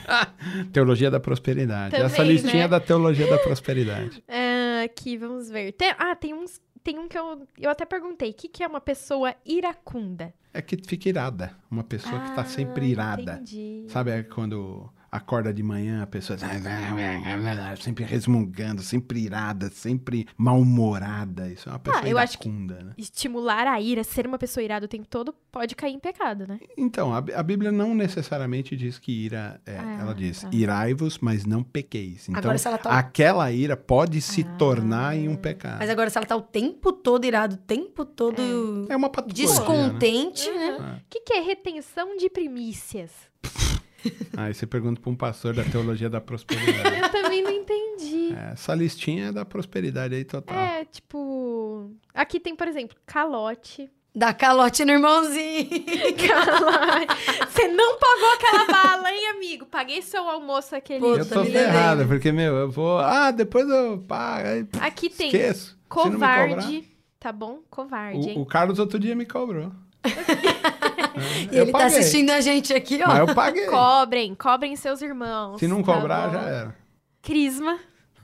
Teologia 0.73 1.11
da 1.11 1.19
prosperidade. 1.21 1.91
Também, 1.93 2.07
Essa 2.07 2.23
listinha 2.23 2.55
né? 2.55 2.61
é 2.65 2.69
da 2.69 2.81
teologia 2.81 3.27
da 3.29 3.39
prosperidade. 3.39 4.23
Ah, 4.77 4.85
aqui, 4.85 5.17
vamos 5.17 5.49
ver. 5.49 5.73
Tem- 5.73 5.95
ah, 5.99 6.15
tem 6.17 6.35
uns. 6.35 6.61
Tem 6.83 6.99
um 6.99 7.09
que 7.09 7.17
eu, 7.17 7.47
eu 7.59 7.71
até 7.71 7.87
perguntei. 7.87 8.31
O 8.31 8.35
que, 8.35 8.49
que 8.49 8.63
é 8.63 8.67
uma 8.67 8.81
pessoa 8.81 9.35
iracunda? 9.47 10.35
É 10.53 10.61
que 10.61 10.77
fica 10.77 11.09
irada. 11.09 11.57
Uma 11.71 11.83
pessoa 11.85 12.21
que 12.21 12.35
tá 12.35 12.43
Ah, 12.43 12.45
sempre 12.45 12.87
irada. 12.89 13.35
Entendi. 13.41 13.87
Sabe 13.89 14.11
é 14.11 14.23
quando 14.23 14.91
acorda 15.17 15.53
de 15.53 15.63
manhã, 15.63 16.03
a 16.03 16.07
pessoa 16.07 16.39
sempre 17.81 18.05
resmungando, 18.05 18.83
sempre 18.83 19.21
irada, 19.21 19.71
sempre 19.71 20.27
mal-humorada. 20.37 21.49
Isso 21.49 21.69
é 21.69 21.73
uma 21.73 21.79
pessoa 21.79 22.03
Ah, 22.05 22.09
eu 22.09 22.19
acho 22.19 22.39
que- 22.39 22.49
iracunda, 22.49 22.83
né? 22.83 22.93
Estimular 22.99 23.67
a 23.67 23.81
ira, 23.81 24.03
ser 24.05 24.27
uma 24.27 24.39
pessoa 24.39 24.63
irada 24.65 24.87
o 24.87 24.89
tempo 24.89 25.07
todo, 25.09 25.35
pode 25.53 25.75
cair 25.75 25.95
em 25.95 25.99
pecado, 26.01 26.47
né? 26.47 26.59
Então, 26.77 27.15
a, 27.15 27.19
a 27.19 27.43
Bíblia 27.43 27.71
não 27.71 27.95
necessariamente 27.95 28.77
diz 28.77 28.99
que 28.99 29.13
ira... 29.13 29.61
é, 29.67 29.79
Ah, 29.79 29.99
ela 30.01 30.15
diz, 30.15 30.41
tá. 30.43 30.49
irai-vos, 30.53 31.19
mas 31.19 31.45
não 31.45 31.63
pequeis. 31.63 32.29
Então, 32.29 32.43
tá- 32.83 32.99
aquela 32.99 33.51
ira 33.53 33.77
pode 33.77 34.21
se 34.21 34.43
Ah. 34.43 34.57
tornar 34.57 35.17
em 35.17 35.29
um 35.29 35.37
pecado. 35.37 35.79
Mas 35.79 35.91
agora, 35.91 36.11
se 36.11 36.19
ela 36.19 36.27
tá 36.27 36.37
o 36.37 36.43
tempo 36.43 36.93
todo 36.93 37.25
irado, 37.25 37.55
o 37.55 37.59
tempo 37.59 38.05
todo 38.05 38.87
É 38.89 38.97
uma 38.97 39.09
patologia, 39.09 39.47
né? 39.47 39.53
descontente, 39.53 40.51
né? 40.51 41.01
O 41.03 41.09
que, 41.09 41.21
que 41.21 41.33
é 41.35 41.41
retenção 41.41 42.17
de 42.17 42.29
primícias? 42.29 43.11
Aí 44.37 44.53
você 44.55 44.67
pergunta 44.67 45.01
para 45.01 45.11
um 45.11 45.17
pastor 45.17 45.55
da 45.55 45.65
teologia 45.65 46.09
da 46.11 46.21
prosperidade. 46.21 46.99
Eu 47.01 47.09
também 47.11 47.43
não 47.43 47.51
entendi. 47.51 48.33
É, 48.35 48.53
essa 48.53 48.75
listinha 48.75 49.27
é 49.29 49.33
da 49.33 49.45
prosperidade 49.45 50.15
aí 50.15 50.25
total. 50.25 50.57
É, 50.59 50.85
tipo. 50.85 51.91
Aqui 52.13 52.39
tem, 52.41 52.55
por 52.55 52.69
exemplo, 52.69 52.97
calote. 53.07 53.91
Dá 54.17 54.33
calote 54.33 54.85
no 54.85 54.93
irmãozinho. 54.93 55.67
Calote. 56.29 57.51
Você 57.51 57.67
não 57.67 57.99
pagou 57.99 58.33
aquela 58.35 58.67
bala, 58.67 59.11
hein, 59.13 59.27
amigo? 59.31 59.67
Paguei 59.67 60.01
seu 60.03 60.29
almoço 60.29 60.77
aquele. 60.77 61.01
Pô, 61.01 61.17
Eu 61.17 61.29
tô 61.29 61.45
ferrado, 61.45 62.07
porque, 62.07 62.31
meu, 62.31 62.55
eu 62.55 62.71
vou... 62.71 62.99
Ah, 63.01 63.33
depois 63.33 63.69
eu 63.69 63.99
pago. 64.07 64.47
aí 64.47 64.67
Aqui 64.81 65.11
tem 65.11 65.27
Esqueço. 65.27 65.77
Cobrar- 65.89 66.49
covarde. 66.49 66.85
Tá 67.19 67.33
bom? 67.33 67.59
Covarde, 67.69 68.31
hein? 68.31 68.39
O, 68.39 68.43
o 68.43 68.47
Carlos 68.47 68.79
outro 68.79 69.01
dia 69.01 69.17
me 69.17 69.27
cobrou. 69.27 69.73
E 71.51 71.57
Eu 71.57 71.63
ele 71.65 71.73
tá 71.73 71.79
paguei, 71.79 71.99
assistindo 71.99 72.31
a 72.31 72.41
gente 72.41 72.73
aqui, 72.75 73.01
ó. 73.03 73.07
Mas 73.09 73.19
eu 73.29 73.35
paguei. 73.35 73.67
Cobrem, 73.67 74.35
cobrem 74.35 74.77
seus 74.77 75.01
irmãos. 75.03 75.59
Se 75.59 75.67
não 75.69 75.83
tá 75.83 75.95
cobrar, 75.95 76.27
bom? 76.29 76.33
já 76.35 76.41
era. 76.43 76.77
Crisma. 77.23 77.79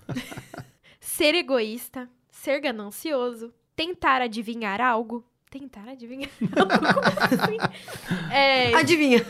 ser 1.00 1.34
egoísta. 1.34 2.08
Ser 2.30 2.60
ganancioso. 2.60 3.52
Tentar 3.76 4.22
adivinhar 4.22 4.80
algo. 4.80 5.24
Tentar 5.50 5.88
adivinhar 5.88 6.30
algo? 6.56 6.70
Como 6.70 7.42
assim? 7.44 7.56
É, 8.32 8.74
Adivinha. 8.74 9.20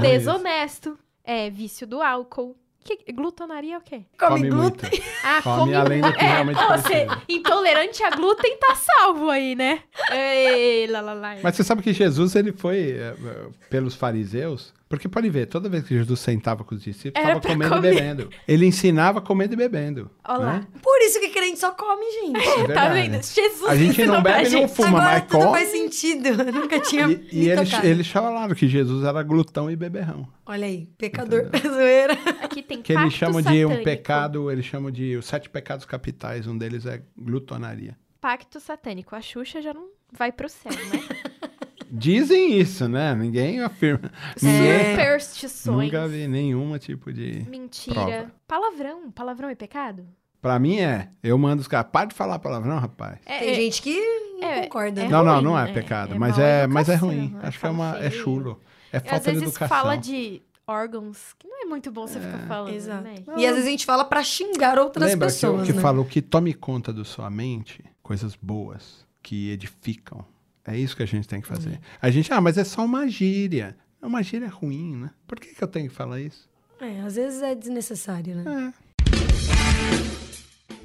Desonesto. 0.00 0.98
É, 1.24 1.50
vício 1.50 1.86
do 1.86 2.00
álcool. 2.02 2.56
Que, 2.96 3.12
glutonaria 3.12 3.74
é 3.74 3.78
o 3.78 3.82
quê? 3.82 4.04
Come, 4.18 4.30
Come 4.30 4.48
glúten. 4.50 4.88
muito. 4.90 5.06
Ah, 5.22 5.42
Come 5.42 5.58
come 5.58 5.74
além 5.74 6.00
do 6.00 6.12
que 6.12 6.24
é, 6.24 6.28
realmente 6.28 6.58
ó, 6.58 6.76
você 6.76 7.06
intolerante 7.28 8.02
a 8.02 8.10
glúten 8.10 8.56
tá 8.58 8.74
salvo 8.74 9.28
aí, 9.28 9.54
né? 9.54 9.82
Ei, 10.10 10.86
lá, 10.86 11.00
lá, 11.02 11.12
lá. 11.12 11.36
Mas 11.42 11.54
você 11.56 11.64
sabe 11.64 11.82
que 11.82 11.92
Jesus, 11.92 12.34
ele 12.34 12.52
foi 12.52 12.92
é, 12.92 13.14
é, 13.14 13.46
pelos 13.68 13.94
fariseus... 13.94 14.72
Porque 14.88 15.06
pode 15.06 15.28
ver, 15.28 15.46
toda 15.46 15.68
vez 15.68 15.84
que 15.84 15.94
Jesus 15.94 16.18
sentava 16.18 16.64
com 16.64 16.74
os 16.74 16.82
discípulos, 16.82 17.22
estava 17.28 17.40
comendo 17.46 17.74
comer. 17.74 17.92
e 17.92 17.94
bebendo. 17.94 18.30
Ele 18.46 18.64
ensinava 18.64 19.20
comendo 19.20 19.52
e 19.52 19.56
bebendo. 19.56 20.10
Olha 20.26 20.38
lá. 20.38 20.52
né? 20.60 20.66
Por 20.82 20.98
isso 21.02 21.20
que 21.20 21.28
crente 21.28 21.58
só 21.58 21.72
come, 21.72 22.04
gente. 22.10 22.48
É 22.70 22.72
Tá 22.72 22.88
vendo? 22.88 23.22
Jesus 23.22 23.68
A 23.68 23.76
gente 23.76 24.04
não 24.06 24.22
bebe 24.22 24.48
e 24.48 24.50
não 24.52 24.66
fuma, 24.66 24.88
Agora 24.88 25.04
mas 25.04 25.22
tudo 25.26 25.40
come. 25.44 25.50
faz 25.58 25.68
sentido. 25.68 26.26
Eu 26.28 26.36
nunca 26.52 26.80
tinha 26.80 27.06
E, 27.06 27.28
e 27.30 27.48
eles, 27.50 27.84
eles 27.84 28.08
falaram 28.08 28.54
que 28.54 28.66
Jesus 28.66 29.04
era 29.04 29.22
glutão 29.22 29.70
e 29.70 29.76
beberrão. 29.76 30.26
Olha 30.46 30.66
aí, 30.66 30.88
pecador. 30.96 31.50
Zoeira. 31.62 32.14
Aqui 32.42 32.62
tem 32.62 32.80
Que 32.80 32.94
eles 32.94 33.12
chamam 33.12 33.42
de 33.42 33.66
um 33.66 33.68
satânico. 33.68 33.84
pecado, 33.84 34.50
eles 34.50 34.64
chamam 34.64 34.90
de 34.90 35.16
os 35.16 35.26
sete 35.26 35.50
pecados 35.50 35.84
capitais, 35.84 36.46
um 36.46 36.56
deles 36.56 36.86
é 36.86 37.02
glutonaria. 37.14 37.94
Pacto 38.22 38.58
satânico. 38.58 39.14
A 39.14 39.20
Xuxa 39.20 39.60
já 39.60 39.74
não 39.74 39.88
vai 40.10 40.32
pro 40.32 40.48
céu, 40.48 40.72
né? 40.72 41.02
Dizem 41.90 42.58
isso, 42.58 42.88
né? 42.88 43.14
Ninguém 43.14 43.60
afirma. 43.60 44.10
Ninguém 44.42 44.68
É. 44.70 44.90
Superstições. 44.90 45.84
nunca 45.92 46.06
vi 46.08 46.26
nenhuma 46.28 46.78
tipo 46.78 47.12
de. 47.12 47.44
Mentira. 47.48 47.94
Prova. 47.94 48.32
Palavrão. 48.46 49.10
Palavrão 49.10 49.48
é 49.48 49.54
pecado? 49.54 50.06
Pra 50.40 50.58
mim 50.58 50.78
é. 50.78 51.08
Eu 51.22 51.36
mando 51.38 51.60
os 51.62 51.68
caras. 51.68 51.90
Para 51.90 52.06
de 52.06 52.14
falar 52.14 52.38
palavrão, 52.38 52.78
rapaz. 52.78 53.18
É, 53.26 53.38
Tem 53.40 53.50
é- 53.50 53.54
gente 53.54 53.82
que 53.82 53.98
não 54.40 54.48
é- 54.48 54.62
concorda. 54.62 55.00
é 55.00 55.04
né? 55.04 55.10
não, 55.10 55.24
não, 55.24 55.34
ruim, 55.34 55.44
não 55.44 55.58
é 55.58 55.64
né? 55.64 55.72
pecado. 55.72 56.14
É 56.14 56.18
mas, 56.18 56.38
é, 56.38 56.66
mas 56.66 56.88
é 56.88 56.94
ruim. 56.94 57.36
é 57.42 57.46
Acho 57.48 57.58
que 57.58 57.66
é, 57.66 57.68
fala 57.70 57.74
uma, 57.74 57.98
é 57.98 58.10
chulo. 58.10 58.60
É 58.92 58.96
Às 58.98 59.02
falta 59.02 59.18
de 59.18 59.24
vezes 59.38 59.42
educação. 59.48 59.68
fala 59.68 59.96
de 59.96 60.42
órgãos 60.66 61.34
que 61.38 61.48
não 61.48 61.62
é 61.62 61.64
muito 61.64 61.90
bom 61.90 62.06
você 62.06 62.20
ficar 62.20 62.38
falando, 62.46 62.74
Exato. 62.74 63.02
né? 63.02 63.14
E 63.36 63.44
às 63.46 63.52
vezes 63.54 63.66
a 63.66 63.70
gente 63.70 63.84
fala 63.86 64.04
pra 64.04 64.22
xingar 64.22 64.78
outras 64.78 65.10
Lembra 65.10 65.28
que, 65.28 65.32
eu- 65.44 65.50
pessoas, 65.50 65.66
que 65.66 65.72
né? 65.72 65.80
falou 65.80 66.04
que 66.04 66.22
tome 66.22 66.54
conta 66.54 66.92
da 66.92 67.04
sua 67.04 67.28
mente? 67.30 67.82
coisas 68.02 68.34
boas 68.36 69.04
que 69.22 69.50
edificam. 69.50 70.24
É 70.68 70.76
isso 70.76 70.94
que 70.94 71.02
a 71.02 71.06
gente 71.06 71.26
tem 71.26 71.40
que 71.40 71.46
fazer. 71.48 71.80
A 72.00 72.10
gente, 72.10 72.30
ah, 72.30 72.42
mas 72.42 72.58
é 72.58 72.64
só 72.64 72.84
uma 72.84 73.08
gíria. 73.08 73.74
É 74.02 74.06
uma 74.06 74.22
gíria 74.22 74.48
ruim, 74.48 74.96
né? 74.96 75.10
Por 75.26 75.40
que, 75.40 75.54
que 75.54 75.64
eu 75.64 75.66
tenho 75.66 75.88
que 75.88 75.94
falar 75.94 76.20
isso? 76.20 76.46
É, 76.78 77.00
às 77.00 77.16
vezes 77.16 77.40
é 77.42 77.54
desnecessário, 77.54 78.36
né? 78.36 78.74
É. 78.74 78.88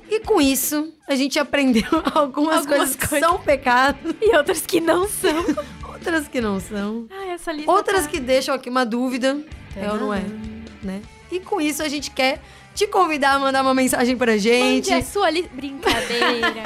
E 0.10 0.20
com 0.22 0.40
isso, 0.40 0.94
a 1.06 1.16
gente 1.16 1.38
aprendeu 1.38 1.84
algumas, 2.16 2.60
Algumas 2.60 2.66
coisas 2.66 2.96
que 2.96 3.08
coisas. 3.08 3.28
são 3.30 3.40
pecados, 3.42 4.16
E 4.22 4.36
outras 4.38 4.66
que 4.66 4.80
não 4.80 5.08
são. 5.10 5.44
outras 5.92 6.30
que 6.30 6.40
não 6.40 6.62
são. 6.62 7.06
Ah, 7.12 7.26
essa 7.34 7.52
lista 7.52 7.70
Outras 7.70 8.04
tá... 8.04 8.10
que 8.10 8.22
deixam 8.22 8.56
aqui 8.56 8.70
uma 8.70 8.86
dúvida, 8.86 9.44
é 9.76 9.92
ou 9.92 9.98
não 10.00 10.14
é, 10.14 10.24
né? 10.82 11.02
E 11.30 11.42
com 11.42 11.60
isso 11.60 11.84
a 11.84 11.90
gente 11.90 12.10
quer 12.10 12.42
te 12.74 12.88
convidar 12.88 13.34
a 13.34 13.40
mandar 13.40 13.62
uma 13.62 13.74
mensagem 13.74 14.18
pra 14.18 14.38
gente. 14.38 14.90
Mande 14.90 14.94
a 14.94 15.04
sua 15.04 15.30
li... 15.30 15.44
Brincadeira. 15.54 16.64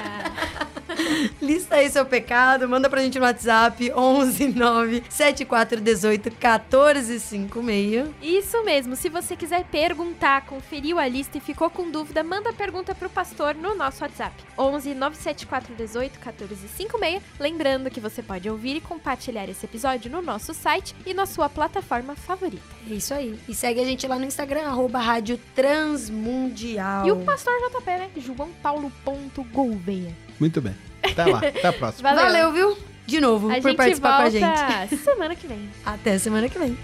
Lista 1.42 1.76
aí 1.76 1.90
seu 1.90 2.06
pecado, 2.06 2.68
manda 2.68 2.90
pra 2.90 3.02
gente 3.02 3.20
no 3.20 3.26
WhatsApp 3.26 3.92
11 3.94 4.48
9 4.48 5.04
7418 5.10 6.32
1456. 6.32 8.10
Isso 8.22 8.64
mesmo. 8.64 8.96
Se 8.96 9.10
você 9.10 9.36
quiser 9.36 9.66
perguntar, 9.66 10.46
conferiu 10.46 11.00
a 11.00 11.08
lista 11.08 11.38
e 11.38 11.42
ficou 11.42 11.70
com 11.70 11.90
dúvida, 11.90 12.24
manda 12.24 12.50
a 12.50 12.54
pergunta 12.54 12.96
pro 12.96 13.10
pastor 13.10 13.56
no 13.56 13.76
nosso 13.76 14.04
WhatsApp. 14.04 14.36
11 14.58 14.96
974 14.96 15.76
18 15.76 16.14
1456. 16.14 17.22
Lembrando 17.40 17.92
que 17.92 18.00
você 18.00 18.24
pode 18.24 18.50
ouvir 18.50 18.78
e 18.78 18.82
compartilhar 18.82 19.48
esse 19.50 19.66
episódio 19.66 20.12
no 20.12 20.22
nosso 20.22 20.54
site 20.54 20.96
e 21.06 21.14
na 21.14 21.26
sua 21.26 21.50
plataforma 21.50 22.16
favorita. 22.16 22.64
É 22.90 22.94
isso 22.94 23.14
aí. 23.14 23.38
E 23.48 23.54
segue 23.54 23.82
a 23.82 23.86
gente 23.86 24.08
lá 24.08 24.18
no 24.18 24.26
Instagram, 24.26 24.64
arroba 24.64 25.00
Rádio 25.00 25.40
Transmundial. 25.98 27.08
E 27.08 27.12
o 27.12 27.18
pastor 27.18 27.54
JP, 27.70 27.86
né? 27.86 28.10
joãopaulo.gouveia. 28.18 30.16
Muito 30.40 30.62
bem. 30.62 30.76
Até 31.04 31.26
lá. 31.26 31.40
Até 31.48 31.68
a 31.68 31.74
próxima. 31.74 32.14
Valeu. 32.14 32.26
Valeu, 32.26 32.54
viu? 32.54 32.78
De 33.06 33.20
novo, 33.22 33.50
A 33.50 33.56
por 33.56 33.62
gente 33.64 33.78
participar 33.78 34.22
volta 34.22 34.40
com 34.40 34.46
a 34.46 34.86
gente. 34.86 34.98
semana 35.04 35.36
que 35.36 35.48
vem. 35.48 35.70
Até 35.86 36.18
semana 36.20 36.50
que 36.50 36.60
vem. 36.60 36.78